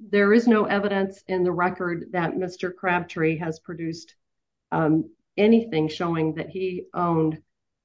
there 0.00 0.32
is 0.32 0.46
no 0.46 0.64
evidence 0.64 1.22
in 1.28 1.44
the 1.44 1.52
record 1.52 2.06
that 2.12 2.34
Mr. 2.34 2.74
Crabtree 2.74 3.38
has 3.38 3.58
produced 3.58 4.14
anything 5.36 5.88
showing 5.88 6.34
that 6.34 6.50
he 6.50 6.84
owned 6.94 7.40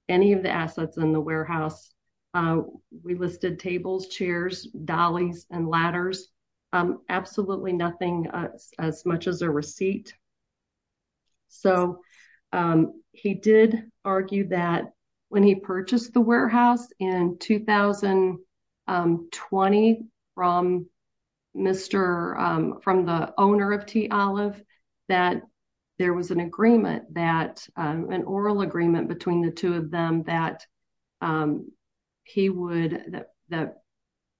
any 0.09 0.33
of 0.33 0.43
the 0.43 0.49
assets 0.49 0.97
in 0.97 1.11
the 1.11 1.19
warehouse. 1.19 1.93
Uh, 2.37 2.61
we 3.03 3.15
listed 3.15 3.59
tables, 3.59 4.09
chairs, 4.09 4.67
dollies, 4.85 5.47
and 5.49 5.67
ladders. 5.67 6.27
Um, 6.71 6.99
absolutely 7.09 7.73
nothing 7.73 8.27
uh, 8.27 8.49
as 8.77 9.03
much 9.07 9.25
as 9.25 9.41
a 9.41 9.49
receipt. 9.49 10.13
So 11.47 12.01
um, 12.53 13.01
he 13.11 13.33
did 13.33 13.89
argue 14.05 14.49
that 14.49 14.93
when 15.29 15.41
he 15.41 15.55
purchased 15.55 16.13
the 16.13 16.21
warehouse 16.21 16.87
in 16.99 17.37
2020 17.39 18.37
um, 18.87 20.09
from 20.35 20.85
Mr. 21.55 22.39
Um 22.39 22.79
from 22.83 23.03
the 23.07 23.33
owner 23.39 23.73
of 23.73 23.87
T. 23.87 24.09
Olive, 24.09 24.61
that 25.09 25.41
there 25.97 26.13
was 26.13 26.29
an 26.29 26.41
agreement 26.41 27.11
that 27.15 27.67
an 27.75 28.23
oral 28.25 28.61
agreement 28.61 29.07
between 29.07 29.41
the 29.41 29.49
two 29.49 29.73
of 29.73 29.89
them 29.89 30.21
that 30.23 30.63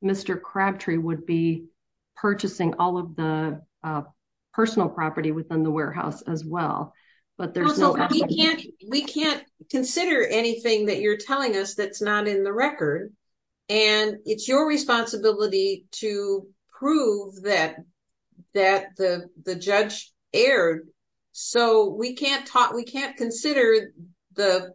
Mr. 0.03 0.41
Crabtree 0.41 0.97
would 0.97 1.25
be 1.25 1.65
purchasing 2.15 2.73
all 2.79 2.97
of 2.97 3.15
the 3.15 3.61
uh, 3.83 4.01
personal 4.53 4.89
property 4.89 5.31
within 5.31 5.63
the 5.63 5.71
warehouse 5.71 6.21
as 6.23 6.43
well. 6.43 6.93
But 7.37 7.53
there's 7.53 7.77
no 7.77 7.93
we 8.09 8.23
can't 8.23 8.61
we 8.89 9.03
can't 9.03 9.43
consider 9.69 10.25
anything 10.25 10.87
that 10.87 10.99
you're 10.99 11.17
telling 11.17 11.55
us 11.55 11.75
that's 11.75 12.01
not 12.01 12.27
in 12.27 12.43
the 12.43 12.53
record. 12.53 13.13
And 13.69 14.17
it's 14.25 14.47
your 14.47 14.67
responsibility 14.67 15.85
to 15.93 16.47
prove 16.79 17.43
that 17.43 17.77
that 18.55 18.95
the 18.97 19.29
the 19.43 19.53
judge 19.53 20.11
erred. 20.33 20.87
So 21.31 21.89
we 21.89 22.15
can't 22.15 22.47
talk 22.47 22.73
we 22.73 22.85
can't 22.85 23.15
consider 23.15 23.91
the, 24.33 24.73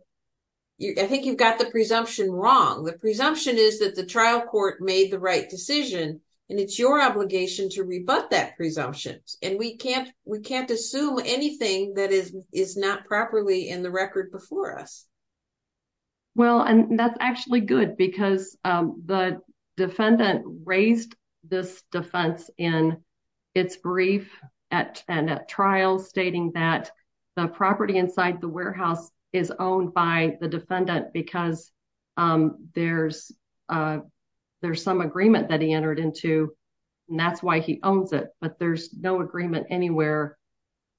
I 0.83 1.07
think 1.07 1.25
you've 1.25 1.37
got 1.37 1.59
the 1.59 1.71
presumption 1.71 2.31
wrong. 2.31 2.85
The 2.85 2.95
presumption 2.95 3.57
is 3.57 3.79
that 3.79 3.95
the 3.95 4.07
trial 4.07 4.43
court 4.43 4.81
made 4.81 5.11
the 5.11 5.19
right 5.19 5.49
decision, 5.49 6.21
and 6.51 6.59
it's 6.59 6.79
your 6.79 7.01
obligation 7.01 7.69
to 7.71 7.85
rebut 7.85 8.31
that 8.31 8.57
presumption. 8.57 9.21
And 9.43 9.59
we 9.59 9.77
can't 9.77 10.09
we 10.25 10.41
can't 10.41 10.71
assume 10.71 11.21
anything 11.25 11.95
that 11.95 12.11
is 12.11 12.35
is 12.53 12.77
not 12.77 13.07
properly 13.07 13.69
in 13.69 13.83
the 13.83 13.91
record 13.91 14.33
before 14.33 14.79
us. 14.79 15.07
Well, 16.35 16.63
and 16.63 16.99
that's 16.99 17.19
actually 17.21 17.61
good 17.61 17.97
because 17.97 18.57
um, 18.65 19.03
the 19.05 19.41
defendant 19.77 20.45
raised 20.65 21.15
this 21.45 21.83
defense 21.93 22.51
in 22.59 22.97
its 23.55 23.77
brief 23.77 24.31
at 24.71 25.03
and 25.09 25.31
at 25.31 25.49
trial 25.49 25.99
stating 25.99 26.53
that 26.55 26.91
the 27.37 27.47
property 27.47 27.99
inside 27.99 28.41
the 28.41 28.49
warehouse 28.49 29.11
is 29.33 29.53
owned 29.59 29.95
by 29.95 30.37
the 30.41 30.49
defendant 30.49 31.13
because 31.13 31.71
um, 32.17 32.69
uh, 33.69 33.99
there's 34.61 34.83
some 34.83 35.01
agreement 35.01 35.49
that 35.49 35.63
he 35.63 35.73
entered 35.73 35.99
into, 35.99 36.53
and 37.09 37.19
that's 37.19 37.43
why 37.43 37.61
he 37.61 37.81
owns 37.83 38.13
it. 38.13 38.29
But 38.41 38.59
there's 38.59 38.95
no 38.95 39.21
agreement 39.21 39.67
anywhere 39.71 40.37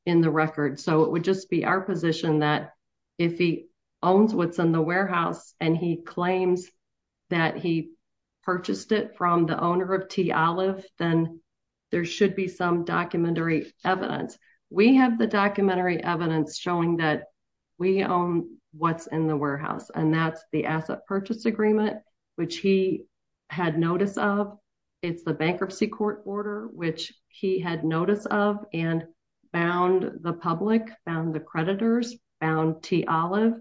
in 0.05 0.21
the 0.21 0.31
record. 0.31 0.79
So 0.79 1.03
it 1.03 1.11
would 1.11 1.23
just 1.23 1.49
be 1.49 1.65
our 1.65 1.81
position 1.81 2.39
that 2.39 2.73
if 3.17 3.37
he 3.37 3.67
owns 4.01 4.33
what's 4.33 4.59
in 4.59 4.71
the 4.71 4.81
warehouse 4.81 5.53
and 5.59 5.77
he 5.77 5.97
claims 5.97 6.69
that 7.29 7.57
he 7.57 7.91
purchased 8.43 8.91
it 8.91 9.15
from 9.15 9.45
the 9.45 9.59
owner 9.59 9.93
of 9.93 10.09
T. 10.09 10.31
Olive, 10.31 10.85
then 10.99 11.39
there 11.91 12.03
should 12.03 12.35
be 12.35 12.47
some 12.47 12.83
documentary 12.83 13.71
evidence. 13.85 14.37
We 14.69 14.95
have 14.95 15.17
the 15.17 15.27
documentary 15.27 16.03
evidence 16.03 16.57
showing 16.57 16.97
that 16.97 17.25
we 17.77 18.03
own 18.03 18.57
what's 18.73 19.07
in 19.07 19.27
the 19.27 19.37
warehouse, 19.37 19.89
and 19.93 20.13
that's 20.13 20.43
the 20.51 20.65
asset 20.65 21.05
purchase 21.07 21.45
agreement, 21.45 21.97
which 22.35 22.57
he 22.57 23.03
had 23.49 23.77
notice 23.77 24.17
of. 24.17 24.57
It's 25.01 25.23
the 25.23 25.33
bankruptcy 25.33 25.87
court 25.87 26.21
order, 26.25 26.69
which 26.71 27.13
he 27.27 27.59
had 27.59 27.83
notice 27.83 28.25
of 28.27 28.65
and 28.73 29.05
found 29.51 30.19
the 30.21 30.33
public, 30.33 30.89
found 31.05 31.33
the 31.33 31.39
creditors, 31.39 32.15
found 32.39 32.81
T. 32.81 33.05
Olive, 33.05 33.53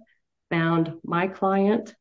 found 0.50 0.94
my 1.04 1.26
client. 1.26 1.94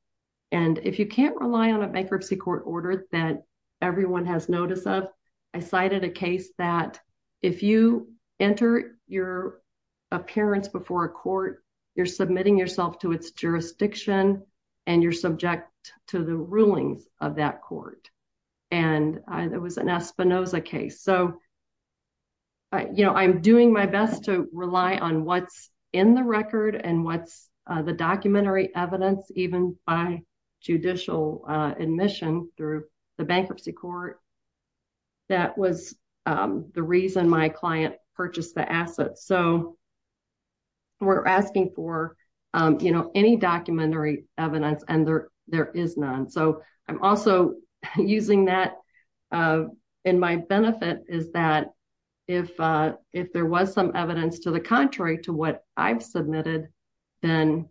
And 0.52 0.80
if 0.84 1.00
you 1.00 1.06
can't 1.06 1.40
rely 1.40 1.72
on 1.72 1.84
a 1.84 1.88
bankruptcy 1.88 2.36
court 2.36 2.64
order 2.66 3.06
that 3.12 3.44
everyone 3.82 4.26
has 4.26 4.50
notice 4.50 4.86
of, 4.86 5.08
I 5.54 5.60
cited 5.60 6.04
a 6.04 6.10
case 6.10 6.50
that 6.58 7.00
if 7.42 7.64
you 7.64 8.14
enter 8.40 8.98
your 9.08 9.62
appearance 10.12 10.68
before 10.68 11.06
a 11.06 11.10
court, 11.10 11.64
you're 11.96 12.06
submitting 12.06 12.58
yourself 12.58 13.00
to 13.00 13.12
its 13.12 13.32
jurisdiction 13.32 14.44
and 14.88 15.04
you're 15.04 15.12
subject 15.12 15.70
to 16.08 16.24
the 16.24 16.36
rulings 16.36 17.08
of 17.20 17.36
that 17.36 17.62
court. 17.62 18.10
And 18.72 19.20
it 19.30 19.62
was 19.62 19.78
an 19.78 19.90
Espinosa 19.90 20.62
case. 20.62 21.02
So, 21.02 21.40
you 22.94 23.04
know, 23.04 23.14
I'm 23.14 23.42
doing 23.42 23.74
my 23.74 23.86
best 23.86 24.26
to 24.26 24.48
rely 24.54 24.96
on 24.96 25.26
what's 25.26 25.70
in 25.92 26.16
the 26.16 26.24
record 26.24 26.76
and 26.76 27.04
what's 27.04 27.50
uh, 27.68 27.82
the 27.82 27.94
documentary 27.94 28.74
evidence, 28.76 29.30
even 29.36 29.76
by 29.86 30.22
judicial 30.62 31.44
uh, 31.48 31.74
admission 31.78 32.50
through 32.58 32.86
the 33.18 33.26
bankruptcy 33.26 33.74
court. 33.74 34.20
That 35.28 35.58
was 35.58 35.96
um, 36.26 36.72
the 36.74 36.84
reason 36.84 37.30
my 37.30 37.50
client 37.50 37.96
purchased 38.16 38.56
the 38.56 38.70
assets. 38.72 39.26
So 39.26 39.78
we're 41.02 41.26
asking 41.26 41.72
for, 41.76 42.16
um, 42.54 42.80
you 42.80 42.92
know, 42.92 43.12
any 43.16 43.36
documentary 43.36 44.26
evidence, 44.38 44.84
and 44.88 45.08
there 45.48 45.72
is 45.74 45.98
none. 45.98 46.30
So 46.30 46.62
I'm 46.88 47.02
also 47.02 47.56
using 47.98 48.46
that 48.46 48.76
uh, 49.32 49.64
in 50.06 50.20
my 50.20 50.38
benefit 50.38 51.04
is 51.08 51.32
that 51.32 51.68
uh, 52.60 52.94
if 53.12 53.34
there 53.34 53.46
was 53.46 53.74
some 53.74 53.92
evidence 53.94 54.40
to 54.40 54.52
the 54.52 54.60
contrary 54.60 55.18
to 55.18 55.34
what 55.34 55.66
I've 55.76 56.02
submitted, 56.02 56.70
then 57.22 57.68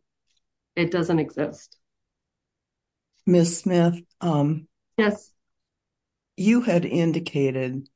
it 0.77 0.91
doesn't 0.91 1.19
exist. 1.19 1.79
Ms. 3.27 3.61
Smith? 3.61 4.01
Um, 4.21 4.69
yes. 4.99 5.31
You 6.37 6.61
had 6.63 6.85
indicated, 6.85 7.89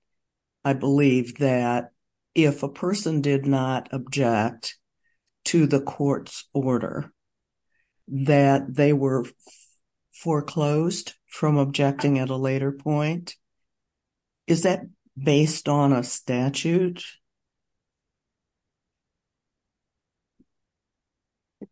I 0.65 0.73
believe, 0.73 1.39
that 1.39 1.91
if 2.35 2.63
a 2.63 2.69
person 2.69 3.21
did 3.21 3.47
not 3.47 3.89
object 3.93 4.79
to 5.45 5.67
the 5.67 5.81
court's 5.81 6.49
order, 6.53 7.13
that 8.09 8.75
they 8.75 8.93
were 8.93 9.25
foreclosed 10.13 11.15
from 11.27 11.57
objecting 11.57 12.19
at 12.19 12.31
a 12.31 12.37
later 12.37 12.73
point. 12.73 13.37
Is 14.47 14.63
that 14.63 14.83
based 15.17 15.69
on 15.69 15.93
a 15.93 16.03
statute? 16.03 17.05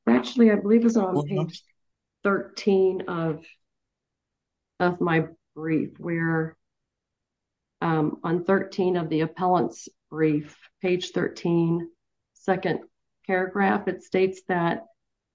Actually, 0.06 0.50
I 0.50 0.56
believe 0.56 0.84
it's 0.84 0.96
on 0.96 1.26
page 1.26 1.62
13 2.24 3.02
of 3.08 3.40
my 5.00 5.26
brief, 5.54 5.90
where 5.98 6.56
um, 7.80 8.18
on 8.24 8.44
13 8.44 8.96
of 8.96 9.08
the 9.08 9.20
appellant's 9.20 9.88
brief, 10.10 10.56
page 10.80 11.10
13, 11.10 11.88
second 12.34 12.80
paragraph, 13.26 13.88
it 13.88 14.02
states 14.02 14.42
that 14.48 14.86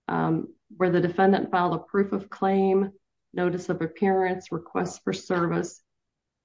um, 0.07 0.47
where 0.75 0.89
the 0.89 1.01
defendant 1.01 1.51
filed 1.51 1.75
a 1.75 1.79
proof 1.79 2.11
of 2.11 2.29
claim, 2.29 2.91
notice 3.33 3.69
of 3.69 3.81
appearance, 3.81 4.51
request 4.51 5.03
for 5.03 5.13
service, 5.13 5.81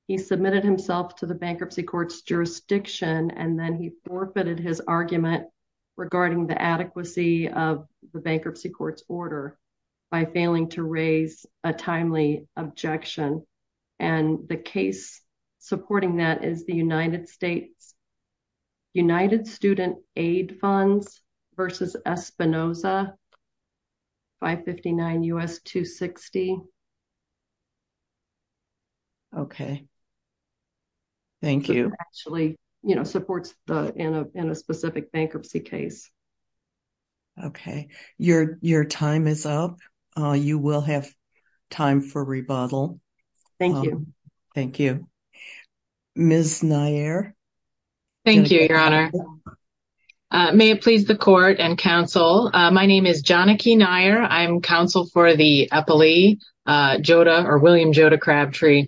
he 0.08 0.18
submitted 0.18 0.64
himself 0.64 1.14
to 1.16 1.26
the 1.26 1.34
bankruptcy 1.34 1.82
court's 1.82 2.22
jurisdiction, 2.22 3.30
and 3.30 3.58
then 3.58 3.74
he 3.74 3.92
forfeited 4.06 4.58
his 4.58 4.80
argument 4.80 5.46
regarding 5.96 6.46
the 6.46 6.60
adequacy 6.60 7.48
of 7.48 7.86
the 8.12 8.20
bankruptcy 8.20 8.68
court's 8.68 9.04
order 9.08 9.58
by 10.10 10.24
failing 10.24 10.68
to 10.68 10.82
raise 10.82 11.46
a 11.64 11.72
timely 11.72 12.46
objection. 12.56 13.46
And 13.98 14.48
the 14.48 14.56
case 14.56 15.20
supporting 15.58 16.16
that 16.16 16.44
is 16.44 16.66
the 16.66 16.74
United 16.74 17.28
States 17.28 17.94
United 18.94 19.46
Student 19.46 19.96
Aid 20.16 20.58
Funds 20.60 21.21
versus 21.56 21.96
Espinosa, 22.06 23.14
559 24.40 25.22
U.S. 25.24 25.60
260. 25.62 26.58
Okay. 29.36 29.86
Thank 31.40 31.68
you. 31.68 31.92
Actually, 32.00 32.58
you 32.82 32.94
know, 32.94 33.04
supports 33.04 33.54
the 33.66 33.92
in 33.96 34.50
a 34.50 34.54
specific 34.54 35.10
bankruptcy 35.12 35.60
case. 35.60 36.10
Okay. 37.42 37.88
Your 38.18 38.58
your 38.60 38.84
time 38.84 39.26
is 39.26 39.46
up. 39.46 39.78
Uh, 40.16 40.32
you 40.32 40.58
will 40.58 40.82
have 40.82 41.10
time 41.70 42.02
for 42.02 42.22
rebuttal. 42.22 43.00
Thank 43.58 43.84
you. 43.84 43.92
Um, 43.92 44.12
thank 44.54 44.78
you. 44.78 45.08
Ms. 46.14 46.62
Nair? 46.62 47.34
Thank 48.24 48.50
you, 48.50 48.60
Your 48.60 48.78
Honor. 48.78 49.10
Uh, 50.32 50.50
may 50.52 50.70
it 50.70 50.80
please 50.80 51.04
the 51.04 51.14
court 51.14 51.60
and 51.60 51.76
counsel. 51.76 52.50
Uh, 52.54 52.70
my 52.70 52.86
name 52.86 53.04
is 53.04 53.20
Janaki 53.20 53.76
Nair. 53.76 54.22
I'm 54.22 54.62
counsel 54.62 55.04
for 55.04 55.36
the 55.36 55.68
Appellee 55.70 56.38
uh, 56.64 56.96
Joda 56.96 57.44
or 57.44 57.58
William 57.58 57.92
Joda 57.92 58.18
Crabtree. 58.18 58.86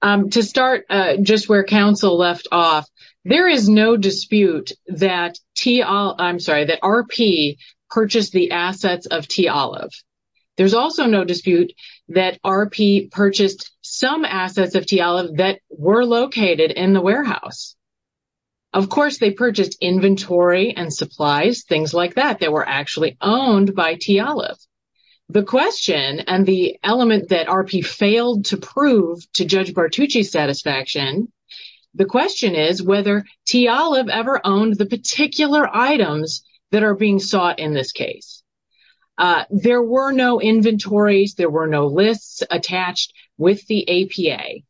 Um, 0.00 0.30
to 0.30 0.44
start 0.44 0.84
just 1.22 1.48
where 1.48 1.64
counsel 1.64 2.16
left 2.16 2.46
off, 2.52 2.88
there 3.24 3.48
is 3.48 3.68
no 3.68 3.96
dispute 3.96 4.70
that 4.86 5.38
T 5.56 5.82
Olive, 5.82 6.16
I'm 6.20 6.38
sorry, 6.38 6.66
that 6.66 6.80
RP 6.82 7.56
purchased 7.90 8.32
the 8.32 8.52
assets 8.52 9.06
of 9.06 9.26
T. 9.26 9.48
Olive. 9.48 9.90
There's 10.56 10.74
also 10.74 11.06
no 11.06 11.24
dispute 11.24 11.72
that 12.10 12.40
RP 12.42 13.10
purchased 13.10 13.72
some 13.82 14.24
assets 14.24 14.76
of 14.76 14.86
T. 14.86 15.00
Olive 15.00 15.36
that 15.38 15.58
were 15.68 16.04
located 16.04 16.70
in 16.70 16.92
the 16.92 17.00
warehouse. 17.00 17.74
Of 18.72 18.88
course, 18.88 19.18
they 19.18 19.32
purchased 19.32 19.78
inventory 19.80 20.74
and 20.76 20.92
supplies, 20.92 21.64
things 21.64 21.92
like 21.92 22.14
that, 22.14 22.38
that 22.38 22.52
were 22.52 22.68
actually 22.68 23.16
owned 23.20 23.74
by 23.74 23.96
T. 24.00 24.20
Olive. 24.20 24.58
The 25.28 25.42
question 25.42 26.20
and 26.20 26.46
the 26.46 26.76
element 26.82 27.28
that 27.28 27.48
RP 27.48 27.84
failed 27.84 28.44
to 28.46 28.56
prove 28.56 29.20
to 29.34 29.44
Judge 29.44 29.72
Bartucci's 29.72 30.30
satisfaction, 30.30 31.32
the 31.94 32.04
question 32.04 32.54
is 32.54 32.82
whether 32.82 33.24
T. 33.46 33.66
Olive 33.66 34.08
ever 34.08 34.40
owned 34.44 34.76
the 34.76 34.86
particular 34.86 35.68
items 35.72 36.42
that 36.70 36.84
are 36.84 36.94
being 36.94 37.18
sought 37.18 37.58
in 37.58 37.74
this 37.74 37.90
case. 37.90 38.42
Uh, 39.18 39.44
there 39.50 39.82
were 39.82 40.12
no 40.12 40.40
inventories, 40.40 41.34
there 41.34 41.50
were 41.50 41.66
no 41.66 41.86
lists 41.86 42.42
attached 42.50 43.12
with 43.36 43.66
the 43.66 43.88
APA 43.88 44.60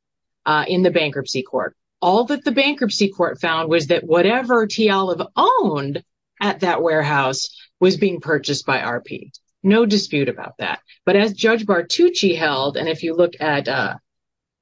uh, 0.46 0.64
in 0.66 0.82
the 0.82 0.90
bankruptcy 0.90 1.42
court. 1.42 1.76
All 2.02 2.24
that 2.24 2.44
the 2.44 2.52
bankruptcy 2.52 3.10
court 3.10 3.40
found 3.40 3.68
was 3.68 3.88
that 3.88 4.04
whatever 4.04 4.66
T. 4.66 4.90
Olive 4.90 5.22
owned 5.36 6.02
at 6.40 6.60
that 6.60 6.82
warehouse 6.82 7.48
was 7.78 7.96
being 7.96 8.20
purchased 8.20 8.64
by 8.64 8.78
RP. 8.78 9.30
No 9.62 9.84
dispute 9.84 10.28
about 10.28 10.56
that. 10.58 10.80
But 11.04 11.16
as 11.16 11.34
Judge 11.34 11.66
Bartucci 11.66 12.36
held, 12.36 12.76
and 12.76 12.88
if 12.88 13.02
you 13.02 13.14
look 13.14 13.34
at 13.40 13.68
uh, 13.68 13.96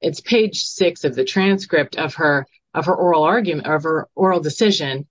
it's 0.01 0.21
page 0.21 0.63
six 0.63 1.03
of 1.03 1.15
the 1.15 1.25
transcript 1.25 1.95
of 1.95 2.15
her 2.15 2.45
of 2.73 2.85
her 2.85 2.95
oral 2.95 3.23
argument, 3.23 3.67
of 3.67 3.83
her 3.83 4.07
oral 4.15 4.39
decision, 4.39 5.07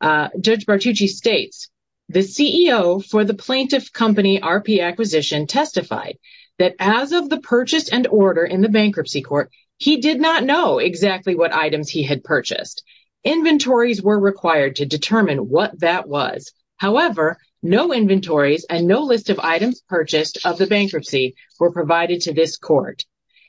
uh, 0.00 0.28
Judge 0.40 0.66
Bartucci 0.66 1.08
states, 1.08 1.70
the 2.08 2.20
CEO 2.20 3.04
for 3.04 3.24
the 3.24 3.34
plaintiff 3.34 3.92
company 3.92 4.40
RP 4.40 4.82
acquisition 4.82 5.46
testified 5.46 6.18
that 6.58 6.74
as 6.78 7.12
of 7.12 7.28
the 7.28 7.40
purchase 7.40 7.88
and 7.88 8.06
order 8.06 8.44
in 8.44 8.62
the 8.62 8.68
bankruptcy 8.68 9.22
court, 9.22 9.50
he 9.78 9.98
did 9.98 10.20
not 10.20 10.44
know 10.44 10.78
exactly 10.78 11.34
what 11.34 11.54
items 11.54 11.88
he 11.88 12.02
had 12.02 12.24
purchased. 12.24 12.82
Inventories 13.24 14.02
were 14.02 14.18
required 14.18 14.76
to 14.76 14.86
determine 14.86 15.48
what 15.48 15.78
that 15.80 16.08
was. 16.08 16.52
However, 16.76 17.38
no 17.62 17.92
inventories 17.92 18.66
and 18.68 18.86
no 18.86 19.02
list 19.02 19.30
of 19.30 19.40
items 19.40 19.80
purchased 19.88 20.38
of 20.44 20.58
the 20.58 20.66
bankruptcy 20.66 21.34
were 21.58 21.72
provided 21.72 22.20
to 22.22 22.32
this 22.32 22.56
court. 22.56 23.04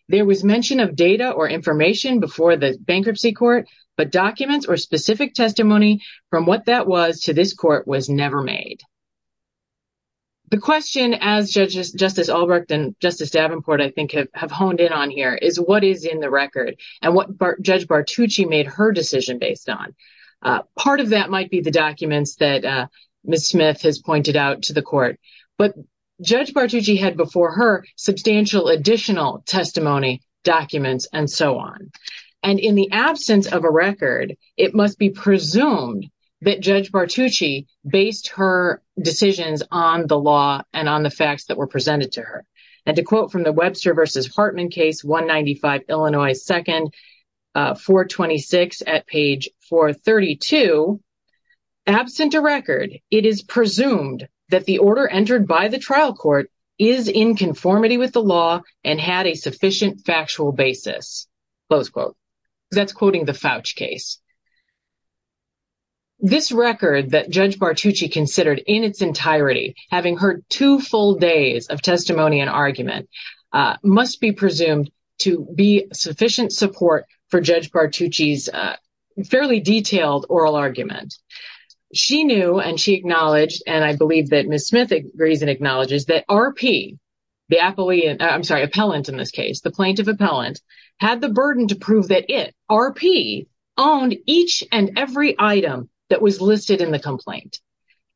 There 0.08 0.26
was 0.26 0.44
mention 0.44 0.80
of 0.80 0.96
data 0.96 1.30
or 1.30 1.48
information 1.50 2.20
before 2.20 2.56
the 2.56 2.78
bankruptcy 2.80 3.34
court, 3.34 3.68
but 3.98 4.12
documents 4.12 4.66
or 4.66 4.78
specific 4.78 5.34
testimony 5.34 6.02
from 6.30 6.46
what 6.46 6.66
that 6.66 6.88
was 6.88 7.22
to 7.22 7.34
this 7.34 7.54
court 7.54 7.88
was 7.88 8.10
never 8.10 8.42
made. 8.42 8.82
The 10.52 10.58
question 10.58 11.14
as 11.14 11.52
Justice 11.52 12.30
Albrecht 12.30 12.72
and 12.72 12.96
Justice 13.00 13.30
Davenport, 13.30 13.82
I 13.82 13.92
think, 13.92 14.16
have 14.34 14.52
honed 14.52 14.80
in 14.80 14.92
on 14.92 15.12
here 15.12 15.36
is 15.36 15.60
what 15.60 15.84
is 15.84 16.06
in 16.06 16.20
the 16.20 16.30
record 16.30 16.80
and 17.02 17.14
what 17.14 17.30
Judge 17.62 17.88
Bartucci 17.88 18.50
made 18.50 18.66
her 18.66 18.92
decision 18.92 19.38
based 19.38 19.70
on. 19.70 19.96
Uh, 20.42 20.62
part 20.76 21.02
of 21.02 21.10
that 21.10 21.30
might 21.30 21.52
be 21.52 21.62
the 21.62 21.72
documents 21.72 22.36
that 22.38 22.66
uh, 22.66 22.88
Ms. 23.26 23.50
Smith 23.50 23.82
has 23.82 24.00
pointed 24.00 24.36
out 24.36 24.64
to 24.64 24.74
the 24.74 24.82
court, 24.82 25.20
but 25.58 25.76
Judge 26.22 26.54
Bartucci 26.54 26.98
had 26.98 27.16
before 27.16 27.52
her 27.54 27.86
substantial 27.96 28.70
additional 28.70 29.44
testimony, 29.46 30.22
documents, 30.44 31.08
and 31.14 31.30
so 31.30 31.60
on. 31.60 31.92
And 32.42 32.60
in 32.60 32.76
the 32.76 32.92
absence 32.92 33.48
of 33.48 33.66
a 33.66 33.72
record, 33.72 34.36
it 34.58 34.74
must 34.74 34.98
be 34.98 35.10
presumed 35.10 36.10
that 36.42 36.62
Judge 36.62 36.92
Bartucci 36.92 37.68
based 37.88 38.30
her 38.30 38.82
decisions 39.02 39.64
on 39.72 40.08
the 40.08 40.18
law 40.18 40.62
and 40.74 40.88
on 40.88 41.04
the 41.04 41.10
facts 41.10 41.46
that 41.46 41.58
were 41.58 41.68
presented 41.68 42.14
to 42.14 42.22
her. 42.22 42.46
And 42.86 42.96
to 42.96 43.04
quote 43.04 43.32
from 43.32 43.44
the 43.44 43.52
Webster 43.52 43.94
versus 43.94 44.28
Hartman 44.28 44.70
case, 44.70 45.04
195 45.04 45.82
Illinois 45.90 46.34
2nd, 46.34 46.92
uh, 47.56 47.76
426 47.76 48.84
at 48.88 49.08
page 49.08 49.50
432, 49.70 51.02
absent 51.88 52.34
a 52.34 52.42
record, 52.42 53.00
it 53.12 53.26
is 53.26 53.42
presumed 53.42 54.28
that 54.50 54.66
the 54.66 54.78
order 54.78 55.08
entered 55.08 55.48
by 55.48 55.68
the 55.68 55.78
trial 55.78 56.14
court 56.14 56.50
is 56.78 57.08
in 57.10 57.36
conformity 57.36 57.98
with 57.98 58.14
the 58.14 58.24
law 58.24 58.62
and 58.84 59.00
had 59.00 59.28
a 59.28 59.36
sufficient 59.36 60.02
factual 60.06 60.52
basis. 60.52 61.28
Close 61.70 61.90
quote. 61.90 62.16
That's 62.72 62.94
quoting 62.94 63.26
the 63.26 63.34
Foutch 63.34 63.76
case. 63.76 64.20
This 66.22 66.52
record 66.52 67.12
that 67.12 67.30
Judge 67.30 67.58
Bartucci 67.58 68.12
considered 68.12 68.62
in 68.68 68.84
its 68.84 69.02
entirety, 69.02 69.76
having 69.90 70.18
heard 70.18 70.44
two 70.50 70.82
full 70.82 71.16
days 71.16 71.68
of 71.68 71.82
testimony 71.82 72.42
and 72.42 72.50
argument, 72.50 73.08
must 73.84 74.20
be 74.20 74.34
presumed 74.34 74.92
to 75.20 75.48
be 75.56 75.88
sufficient 75.94 76.52
support 76.52 77.06
for 77.30 77.40
Judge 77.40 77.72
Bartucci's 77.72 78.50
fairly 79.28 79.62
detailed 79.62 80.26
oral 80.28 80.56
argument. 80.56 81.16
She 81.94 82.26
knew 82.26 82.60
and 82.60 82.78
she 82.78 82.96
acknowledged, 82.96 83.64
and 83.66 83.86
I 83.86 83.96
believe 83.96 84.30
that 84.32 84.46
Ms. 84.46 84.68
Smith 84.68 84.92
agrees 84.92 85.42
and 85.42 85.50
acknowledges, 85.50 86.06
that 86.06 86.28
RP, 86.28 86.98
the 87.48 87.60
uh 87.62 88.16
I'm 88.20 88.44
sorry, 88.44 88.64
appellant 88.64 89.08
in 89.08 89.16
this 89.16 89.32
case, 89.32 89.62
the 89.62 89.72
plaintiff 89.72 90.08
appellant, 90.08 90.60
had 90.98 91.22
the 91.22 91.30
burden 91.30 91.70
to 91.70 91.76
prove 91.76 92.10
that 92.10 92.30
it, 92.30 92.54
RP, 92.70 93.48
owned 93.78 94.18
each 94.26 94.66
and 94.70 94.98
every 94.98 95.36
item 95.40 95.90
that 96.10 96.22
was 96.22 96.42
listed 96.42 96.82
in 96.82 96.92
the 96.92 97.00
complaint. 97.00 97.60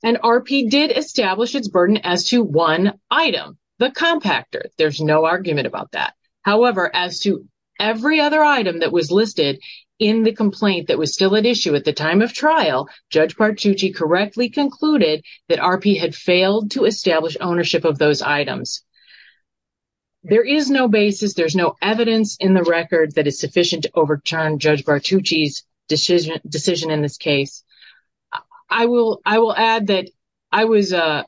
And 0.04 0.18
RP 0.18 0.70
did 0.70 0.92
establish 0.92 1.56
its 1.56 1.70
burden 1.70 1.98
as 1.98 2.26
to 2.26 2.44
one 2.44 3.00
item, 3.10 3.58
the 3.80 3.90
compactor. 3.90 4.64
There's 4.78 5.00
no 5.00 5.26
argument 5.26 5.68
about 5.68 5.92
that. 5.92 6.14
However, 6.42 6.94
as 6.94 7.20
to 7.20 7.46
every 7.80 8.20
other 8.20 8.44
item 8.44 8.80
that 8.80 8.92
was 8.92 9.12
listed 9.12 9.60
in 10.00 10.24
the 10.24 10.34
complaint 10.34 10.88
that 10.88 10.98
was 10.98 11.14
still 11.14 11.36
at 11.36 11.46
issue 11.46 11.76
at 11.76 11.86
the 11.86 11.94
time 11.94 12.22
of 12.22 12.34
trial, 12.34 12.90
Judge 13.10 13.36
Bartucci 13.36 13.96
correctly 13.96 14.50
concluded 14.50 15.24
that 15.48 15.60
RP 15.60 15.98
had 15.98 16.14
failed 16.14 16.72
to 16.72 16.86
establish 16.86 17.38
ownership 17.40 17.86
of 17.86 17.98
those 17.98 18.22
items. 18.22 18.84
There 20.24 20.44
is 20.44 20.70
no 20.70 20.88
basis, 20.88 21.34
there's 21.34 21.56
no 21.56 21.76
evidence 21.82 22.38
in 22.40 22.54
the 22.54 22.64
record 22.64 23.16
that 23.16 23.28
is 23.28 23.40
sufficient 23.40 23.84
to 23.84 23.92
overturn 23.94 24.60
Judge 24.60 24.84
Bartucci's 24.84 25.64
decision 25.88 26.92
in 26.92 27.02
this 27.02 27.18
case. 27.18 27.64
I 28.74 28.88
will 28.88 29.22
I 29.24 29.38
will 29.38 29.56
add 29.56 29.88
that 29.88 30.10
I 30.52 30.66
was 30.66 30.94
uh, 30.94 31.24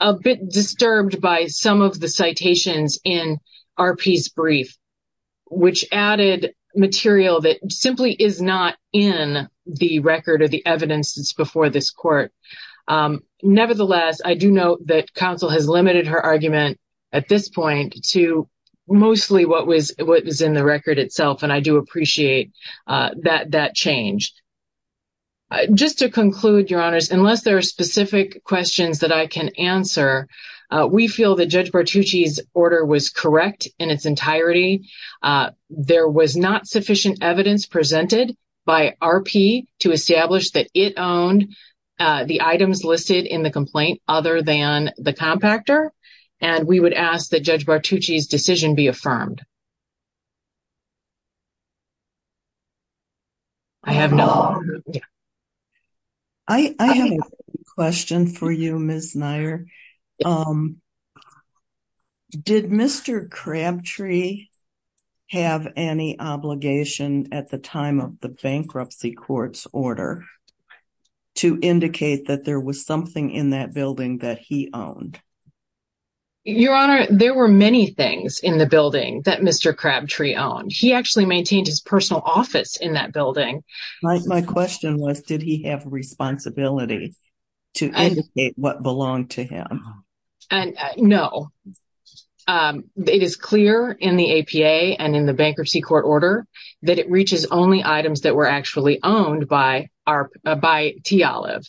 a 0.00 0.12
bit 0.12 0.50
disturbed 0.50 1.20
by 1.20 1.46
some 1.46 1.80
of 1.80 2.00
the 2.00 2.08
citations 2.08 2.98
in 3.04 3.38
RP's 3.78 4.28
brief, 4.28 4.76
which 5.46 5.84
added 5.92 6.52
material 6.74 7.40
that 7.42 7.58
simply 7.70 8.12
is 8.12 8.42
not 8.42 8.76
in 8.92 9.48
the 9.66 10.00
record 10.00 10.42
or 10.42 10.48
the 10.48 10.66
evidence 10.66 11.14
that's 11.14 11.32
before 11.32 11.70
this 11.70 11.92
court. 11.92 12.32
Um, 12.88 13.22
nevertheless, 13.42 14.20
I 14.24 14.34
do 14.34 14.50
note 14.50 14.84
that 14.86 15.14
counsel 15.14 15.48
has 15.50 15.68
limited 15.68 16.08
her 16.08 16.20
argument 16.20 16.78
at 17.12 17.28
this 17.28 17.48
point 17.48 18.04
to 18.08 18.48
mostly 18.88 19.46
what 19.46 19.66
was 19.66 19.90
in 19.90 20.54
the 20.54 20.64
record 20.64 20.98
itself, 20.98 21.44
and 21.44 21.52
I 21.52 21.60
do 21.60 21.76
appreciate 21.76 22.50
uh, 22.88 23.10
that 23.22 23.74
change. 23.74 24.32
Uh, 25.50 25.66
just 25.72 26.00
to 26.00 26.08
conclude, 26.08 26.70
Your 26.70 26.80
Honors, 26.80 27.10
unless 27.10 27.42
there 27.42 27.56
are 27.56 27.62
specific 27.62 28.42
questions 28.42 28.98
that 29.00 29.12
I 29.12 29.28
can 29.28 29.50
answer, 29.50 30.28
uh, 30.70 30.88
we 30.90 31.06
feel 31.06 31.36
that 31.36 31.46
Judge 31.46 31.70
Bartucci's 31.70 32.40
order 32.52 32.84
was 32.84 33.10
correct 33.10 33.68
in 33.78 33.88
its 33.88 34.06
entirety. 34.06 34.88
Uh, 35.22 35.50
there 35.70 36.08
was 36.08 36.36
not 36.36 36.66
sufficient 36.66 37.22
evidence 37.22 37.66
presented 37.66 38.36
by 38.64 38.96
RP 39.00 39.66
to 39.78 39.92
establish 39.92 40.50
that 40.50 40.68
it 40.74 40.94
owned 40.96 41.54
the 41.98 42.40
items 42.42 42.82
listed 42.82 43.26
in 43.26 43.44
the 43.44 43.50
complaint 43.50 44.02
other 44.08 44.42
than 44.42 44.90
the 44.98 45.12
compactor, 45.12 45.90
and 46.40 46.66
we 46.66 46.80
would 46.80 46.92
ask 46.92 47.30
that 47.30 47.44
Judge 47.44 47.64
Bartucci's 47.64 48.26
decision 48.26 48.74
be 48.74 48.88
affirmed. 48.88 49.42
I 53.84 53.92
have 53.92 54.12
no... 54.12 54.60
Oh. 54.92 55.00
I 56.78 56.92
have 56.94 57.10
a 57.10 57.18
question 57.74 58.28
for 58.28 58.50
you, 58.50 58.78
Ms. 58.78 59.16
Nair. 59.16 59.66
Um, 60.24 60.80
did 62.30 62.66
Mr. 62.66 63.28
Crabtree 63.30 64.46
have 65.28 65.72
any 65.76 66.18
obligation 66.20 67.28
at 67.32 67.50
the 67.50 67.58
time 67.58 68.00
of 68.00 68.20
the 68.20 68.28
bankruptcy 68.28 69.12
court's 69.12 69.66
order 69.72 70.24
to 71.36 71.58
indicate 71.60 72.26
that 72.28 72.44
there 72.44 72.60
was 72.60 72.86
something 72.86 73.30
in 73.30 73.50
that 73.50 73.74
building 73.74 74.18
that 74.18 74.38
he 74.38 74.70
owned? 74.72 75.20
Your 76.48 76.76
Honor, 76.76 77.08
there 77.10 77.34
were 77.34 77.48
many 77.48 77.90
things 77.90 78.38
in 78.38 78.58
the 78.58 78.66
building 78.66 79.22
that 79.24 79.40
Mr. 79.40 79.76
Crabtree 79.76 80.36
owned. 80.36 80.70
He 80.72 80.92
actually 80.92 81.26
maintained 81.26 81.66
his 81.66 81.80
personal 81.80 82.22
office 82.24 82.76
in 82.76 82.92
that 82.92 83.12
building. 83.12 83.64
My 84.00 84.42
question 84.42 84.96
was, 84.98 85.22
did 85.22 85.42
he 85.42 85.64
have 85.64 85.82
responsibility 85.86 87.16
to 87.74 87.86
indicate 87.92 88.54
what 88.56 88.84
belonged 88.84 89.30
to 89.32 89.42
him? 89.42 89.82
And 90.48 90.76
uh, 90.78 90.92
no. 90.98 91.50
Um, 92.46 92.84
it 92.96 93.24
is 93.24 93.34
clear 93.34 93.90
in 93.90 94.16
the 94.16 94.38
APA 94.38 95.02
and 95.02 95.16
in 95.16 95.26
the 95.26 95.34
bankruptcy 95.34 95.80
court 95.80 96.04
order 96.04 96.46
that 96.82 97.00
it 97.00 97.10
reaches 97.10 97.46
only 97.46 97.82
items 97.84 98.20
that 98.20 98.36
were 98.36 98.46
actually 98.46 99.00
owned 99.02 99.48
by 99.48 99.88
uh, 100.06 100.24
T. 101.02 101.24
Olive. 101.24 101.68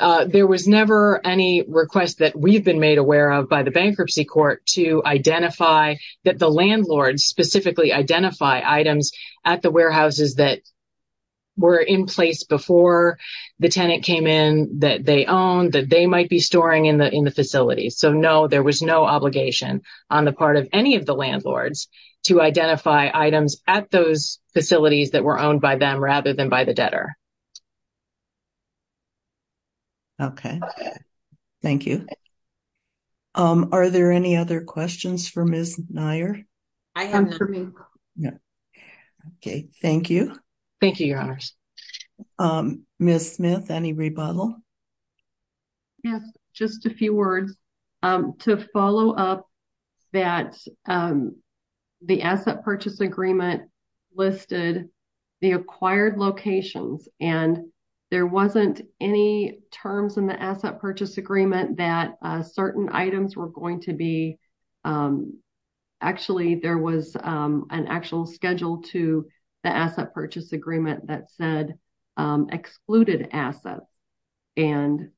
Uh, 0.00 0.24
there 0.24 0.46
was 0.46 0.66
never 0.66 1.24
any 1.24 1.64
request 1.68 2.18
that 2.18 2.36
we've 2.36 2.64
been 2.64 2.80
made 2.80 2.98
aware 2.98 3.30
of 3.30 3.48
by 3.48 3.62
the 3.62 3.70
bankruptcy 3.70 4.24
court 4.24 4.64
to 4.66 5.00
identify 5.06 5.94
that 6.24 6.38
the 6.38 6.50
landlords 6.50 7.24
specifically 7.24 7.92
identify 7.92 8.60
items 8.64 9.12
at 9.44 9.62
the 9.62 9.70
warehouses 9.70 10.34
that 10.34 10.60
were 11.56 11.78
in 11.78 12.06
place 12.06 12.42
before 12.42 13.18
the 13.60 13.68
tenant 13.68 14.02
came 14.02 14.26
in 14.26 14.80
that 14.80 15.04
they 15.04 15.26
owned, 15.26 15.72
that 15.72 15.88
they 15.88 16.06
might 16.06 16.28
be 16.28 16.40
storing 16.40 16.86
in 16.86 16.98
the 16.98 17.12
in 17.12 17.24
the 17.24 17.30
facility. 17.30 17.90
So 17.90 18.12
no, 18.12 18.48
there 18.48 18.62
was 18.62 18.82
no 18.82 19.04
obligation 19.04 19.82
on 20.10 20.24
the 20.24 20.32
part 20.32 20.56
of 20.56 20.68
any 20.72 20.96
of 20.96 21.06
the 21.06 21.14
landlords 21.14 21.88
to 22.24 22.40
identify 22.40 23.10
items 23.14 23.62
at 23.66 23.90
those 23.90 24.40
facilities 24.54 25.10
that 25.12 25.24
were 25.24 25.38
owned 25.38 25.60
by 25.60 25.76
them 25.76 26.02
rather 26.02 26.32
than 26.32 26.48
by 26.48 26.64
the 26.64 26.74
debtor. 26.74 27.16
Okay. 30.24 30.60
Thank 31.62 31.86
you. 31.86 32.06
Um, 33.34 33.70
are 33.72 33.90
there 33.90 34.12
any 34.12 34.36
other 34.36 34.60
questions 34.62 35.28
for 35.28 35.44
Ms. 35.44 35.80
Nair? 35.90 36.44
I 36.94 37.04
have 37.04 37.28
none. 37.40 37.74
Okay. 39.36 39.68
Thank 39.82 40.10
you. 40.10 40.36
Thank 40.80 41.00
you, 41.00 41.06
Your 41.06 41.20
Honors. 41.20 41.54
Um, 42.38 42.86
Ms. 42.98 43.34
Smith, 43.34 43.70
any 43.70 43.92
rebuttal? 43.92 44.56
Yes, 46.02 46.22
just 46.52 46.86
a 46.86 46.90
few 46.90 47.14
words. 47.14 47.56
Um, 48.02 48.34
to 48.40 48.58
follow 48.72 49.14
up 49.14 49.48
that 50.12 50.56
the 50.86 52.22
asset 52.22 52.62
purchase 52.62 53.00
agreement 53.00 53.62
listed 54.14 54.88
the 55.40 55.52
acquired 55.52 56.18
locations 56.18 57.08
and 57.20 57.58
there 58.14 58.26
wasn't 58.28 58.80
any 59.00 59.58
terms 59.72 60.18
in 60.18 60.28
the 60.28 60.40
asset 60.40 60.80
purchase 60.80 61.18
agreement 61.18 61.78
that 61.78 62.12
uh, 62.22 62.40
certain 62.44 62.88
items 62.92 63.36
were 63.36 63.48
going 63.48 63.80
to 63.80 63.92
be, 63.92 64.38
um, 64.84 65.36
actually 66.00 66.54
there 66.54 66.78
was 66.78 67.16
um, 67.24 67.66
an 67.70 67.88
actual 67.88 68.24
schedule 68.24 68.80
to 68.82 69.26
the 69.64 69.68
asset 69.68 70.14
purchase 70.14 70.52
agreement 70.52 71.08
that 71.08 71.28
said 71.32 71.76
um, 72.16 72.46
excluded 72.52 73.30
assets 73.32 73.90
and 74.56 75.08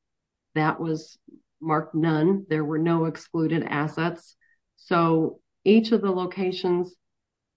that 0.54 0.80
was 0.80 1.18
marked 1.60 1.94
none. 1.94 2.46
There 2.48 2.64
were 2.64 2.78
no 2.78 3.04
excluded 3.04 3.62
assets. 3.62 4.36
So 4.76 5.40
each 5.66 5.92
of 5.92 6.00
the 6.00 6.10
locations, 6.10 6.94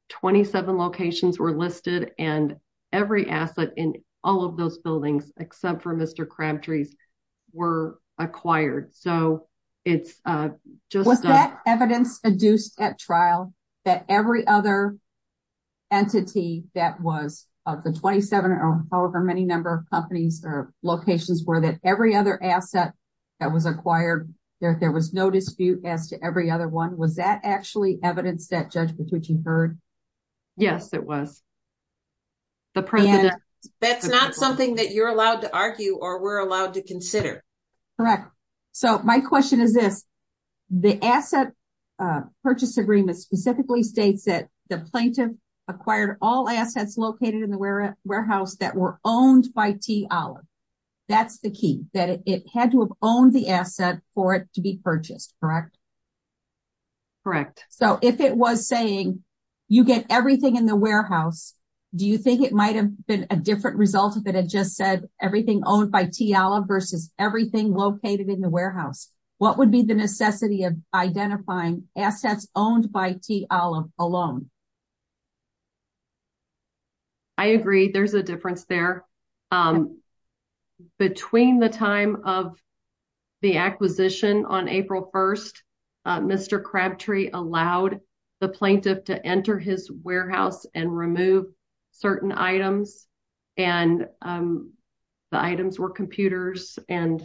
27 0.10 0.78
locations 0.78 1.40
were 1.40 1.58
listed 1.58 2.12
and 2.20 2.58
every 2.92 3.30
asset 3.30 3.70
in 3.78 3.94
all 4.24 4.44
of 4.44 4.58
those 4.58 4.78
buildings 4.80 5.32
except 5.40 5.82
for 5.82 5.96
Mr. 5.96 6.28
Crabtree's 6.28 6.96
were 7.54 8.00
acquired. 8.18 8.94
So 8.94 9.48
it's 9.86 10.20
uh, 10.26 10.50
just- 10.90 11.08
Was 11.08 11.24
uh, 11.26 11.30
that 11.30 11.60
evidence 11.66 12.20
adduced 12.24 12.80
at 12.80 13.00
trial 13.00 13.54
that 13.86 14.06
every 14.10 14.46
other 14.46 14.98
entity 15.92 16.66
that 16.76 17.00
was 17.02 17.48
of 17.66 17.84
the 17.84 17.94
27 17.94 18.52
or 18.52 18.86
however 18.92 19.22
many 19.22 19.46
number 19.46 19.74
of 19.74 19.90
companies 19.90 20.44
or 20.46 20.74
locations 20.84 21.44
were 21.46 21.62
that 21.62 21.80
every 21.84 22.16
other 22.16 22.42
asset 22.44 22.94
that 23.40 23.52
was 23.54 23.66
acquired, 23.66 24.34
there 24.60 24.92
was 24.92 25.14
no 25.14 25.30
dispute 25.30 25.86
as 25.86 26.10
to 26.10 26.18
every 26.24 26.52
other 26.52 26.68
one? 26.68 26.98
Was 26.98 27.16
that 27.16 27.40
actually 27.44 27.98
evidence 28.04 28.48
that 28.50 28.70
Judge 28.72 28.92
Bartucci 28.92 29.44
heard? 29.46 29.80
Yes, 30.58 30.94
it 30.94 31.04
was. 31.06 31.42
The 32.76 32.84
president- 32.84 33.34
That's 33.82 34.08
not 34.08 34.36
something 34.36 34.76
that 34.76 34.92
you're 34.92 35.10
allowed 35.10 35.42
to 35.42 35.54
argue 35.56 35.96
or 35.96 36.22
we're 36.22 36.40
allowed 36.40 36.74
to 36.76 36.84
consider. 36.84 37.44
Correct. 37.98 38.30
So 38.72 39.00
my 39.00 39.20
question 39.20 39.60
is 39.60 39.74
this, 39.74 40.06
the 40.70 41.04
asset 41.04 41.52
uh, 41.98 42.22
purchase 42.44 42.78
agreement 42.78 43.18
specifically 43.18 43.84
states 43.84 44.26
that 44.26 44.48
the 44.70 44.78
plaintiff 44.78 45.32
acquired 45.68 46.18
all 46.22 46.48
assets 46.48 46.98
located 46.98 47.42
in 47.44 47.52
the 47.52 47.96
warehouse 48.06 48.56
that 48.56 48.76
were 48.76 49.00
owned 49.04 49.50
by 49.54 49.76
T. 49.82 50.08
Olive. 50.10 50.46
That's 51.08 51.40
the 51.40 51.52
key, 51.52 51.86
that 51.94 52.22
it 52.26 52.44
had 52.54 52.72
to 52.72 52.82
have 52.82 52.92
owned 53.02 53.34
the 53.34 53.50
asset 53.50 54.00
for 54.14 54.36
it 54.36 54.48
to 54.54 54.62
be 54.62 54.80
purchased, 54.84 55.34
correct? 55.42 55.78
Correct. 57.24 57.66
So 57.70 58.00
if 58.02 58.20
it 58.20 58.38
was 58.38 58.68
saying 58.68 59.24
you 59.68 59.84
get 59.84 60.06
everything 60.10 60.56
in 60.56 60.66
the 60.66 60.76
warehouse, 60.76 61.56
do 61.96 62.06
you 62.06 62.18
think 62.18 62.42
it 62.42 62.54
might 62.54 62.76
have 62.76 63.06
been 63.08 63.26
a 63.30 63.36
different 63.36 63.78
result 63.78 64.16
if 64.16 64.28
it 64.28 64.36
had 64.36 64.50
just 64.50 64.76
said 64.76 65.10
everything 65.20 65.64
owned 65.66 65.92
by 65.92 66.06
T. 66.06 66.36
Olive 66.36 66.68
versus 66.68 67.12
everything 67.18 67.74
located 67.74 68.30
in 68.30 68.42
the 68.42 68.50
warehouse? 68.50 69.12
What 69.40 69.58
would 69.58 69.72
be 69.72 69.82
the 69.82 69.96
necessity 69.96 70.66
of 70.66 70.76
identifying 70.94 71.88
assets 71.98 72.48
owned 72.56 72.92
by 72.92 73.16
T. 73.24 73.48
Olive 73.50 73.90
alone? 73.98 74.50
I 77.38 77.48
agree. 77.48 77.92
There's 77.92 78.14
a 78.14 78.22
difference 78.22 78.66
there. 78.66 79.06
Um, 79.50 80.00
between 81.00 81.60
the 81.60 81.70
time 81.70 82.18
of 82.26 82.58
the 83.42 83.58
acquisition 83.58 84.46
on 84.46 84.68
April 84.68 85.10
1st, 85.14 85.54
uh, 86.06 86.20
Mr. 86.20 86.62
Crabtree 86.62 87.30
allowed 87.34 88.00
the 88.42 88.50
plaintiff 88.50 89.06
to 89.06 89.26
enter 89.26 89.58
his 89.58 89.90
warehouse 90.04 90.66
and 90.74 90.96
remove 90.96 91.46
certain 92.00 92.32
items. 92.32 93.08
And 93.58 94.08
um, 94.22 94.74
the 95.32 95.42
items 95.42 95.78
were 95.78 95.90
computers 95.90 96.80
and 96.88 97.22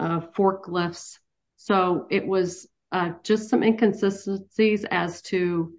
uh, 0.00 0.20
forklifts. 0.36 1.18
So 1.56 2.06
it 2.10 2.26
was 2.26 2.68
uh, 2.92 3.12
just 3.22 3.50
some 3.50 3.62
inconsistencies 3.62 4.84
as 4.90 5.20
to 5.22 5.74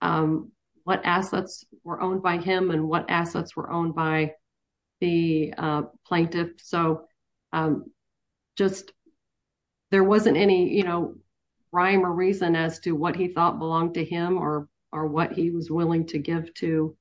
um, 0.00 0.50
what 0.84 1.04
assets 1.04 1.64
were 1.82 2.00
owned 2.00 2.22
by 2.22 2.38
him 2.38 2.70
and 2.70 2.88
what 2.88 3.10
assets 3.10 3.54
were 3.54 3.70
owned 3.70 3.94
by 3.94 4.32
the 5.00 5.52
uh, 5.56 5.82
plaintiff. 6.06 6.52
So 6.58 7.06
um, 7.52 7.90
just 8.56 8.92
there 9.90 10.04
wasn't 10.04 10.36
any 10.36 10.74
you 10.74 10.84
know, 10.84 11.16
rhyme 11.72 12.04
or 12.04 12.12
reason 12.12 12.56
as 12.56 12.78
to 12.80 12.92
what 12.92 13.16
he 13.16 13.28
thought 13.28 13.58
belonged 13.58 13.94
to 13.94 14.04
him 14.04 14.38
or 14.38 14.68
or 14.92 15.08
what 15.08 15.32
he 15.32 15.50
was 15.50 15.72
willing 15.72 16.06
to 16.06 16.18
give 16.20 16.54
to 16.54 16.96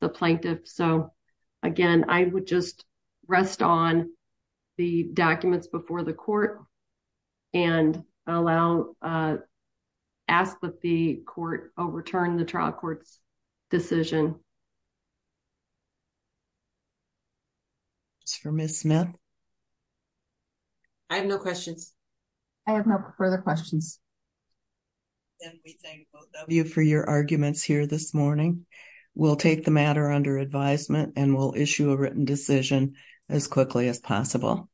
the 0.00 0.08
plaintiff. 0.08 0.60
So 0.64 1.12
again, 1.62 2.04
I 2.08 2.24
would 2.24 2.46
just 2.46 2.84
rest 3.26 3.62
on 3.62 4.10
the 4.76 5.10
documents 5.12 5.66
before 5.66 6.02
the 6.02 6.12
court 6.12 6.60
and 7.52 8.02
allow, 8.26 8.94
uh, 9.02 9.36
ask 10.28 10.60
that 10.60 10.80
the 10.82 11.22
court 11.26 11.72
overturn 11.78 12.36
the 12.36 12.44
trial 12.44 12.72
court's 12.72 13.18
decision. 13.70 14.36
It's 18.22 18.36
for 18.36 18.52
Ms. 18.52 18.80
Smith. 18.80 19.08
I 21.10 21.16
have 21.16 21.26
no 21.26 21.38
questions. 21.38 21.94
I 22.66 22.72
have 22.72 22.86
no 22.86 22.98
further 23.16 23.38
questions. 23.38 23.98
Then 25.40 25.58
we 25.64 25.78
thank 25.82 26.08
both 26.12 26.28
of 26.40 26.52
you 26.52 26.64
for 26.64 26.82
your 26.82 27.08
arguments 27.08 27.62
here 27.62 27.86
this 27.86 28.12
morning. 28.12 28.66
We'll 29.14 29.36
take 29.36 29.64
the 29.64 29.70
matter 29.70 30.10
under 30.10 30.38
advisement 30.38 31.14
and 31.16 31.36
we'll 31.36 31.54
issue 31.56 31.90
a 31.90 31.96
written 31.96 32.24
decision 32.24 32.94
as 33.28 33.46
quickly 33.46 33.88
as 33.88 33.98
possible. 33.98 34.68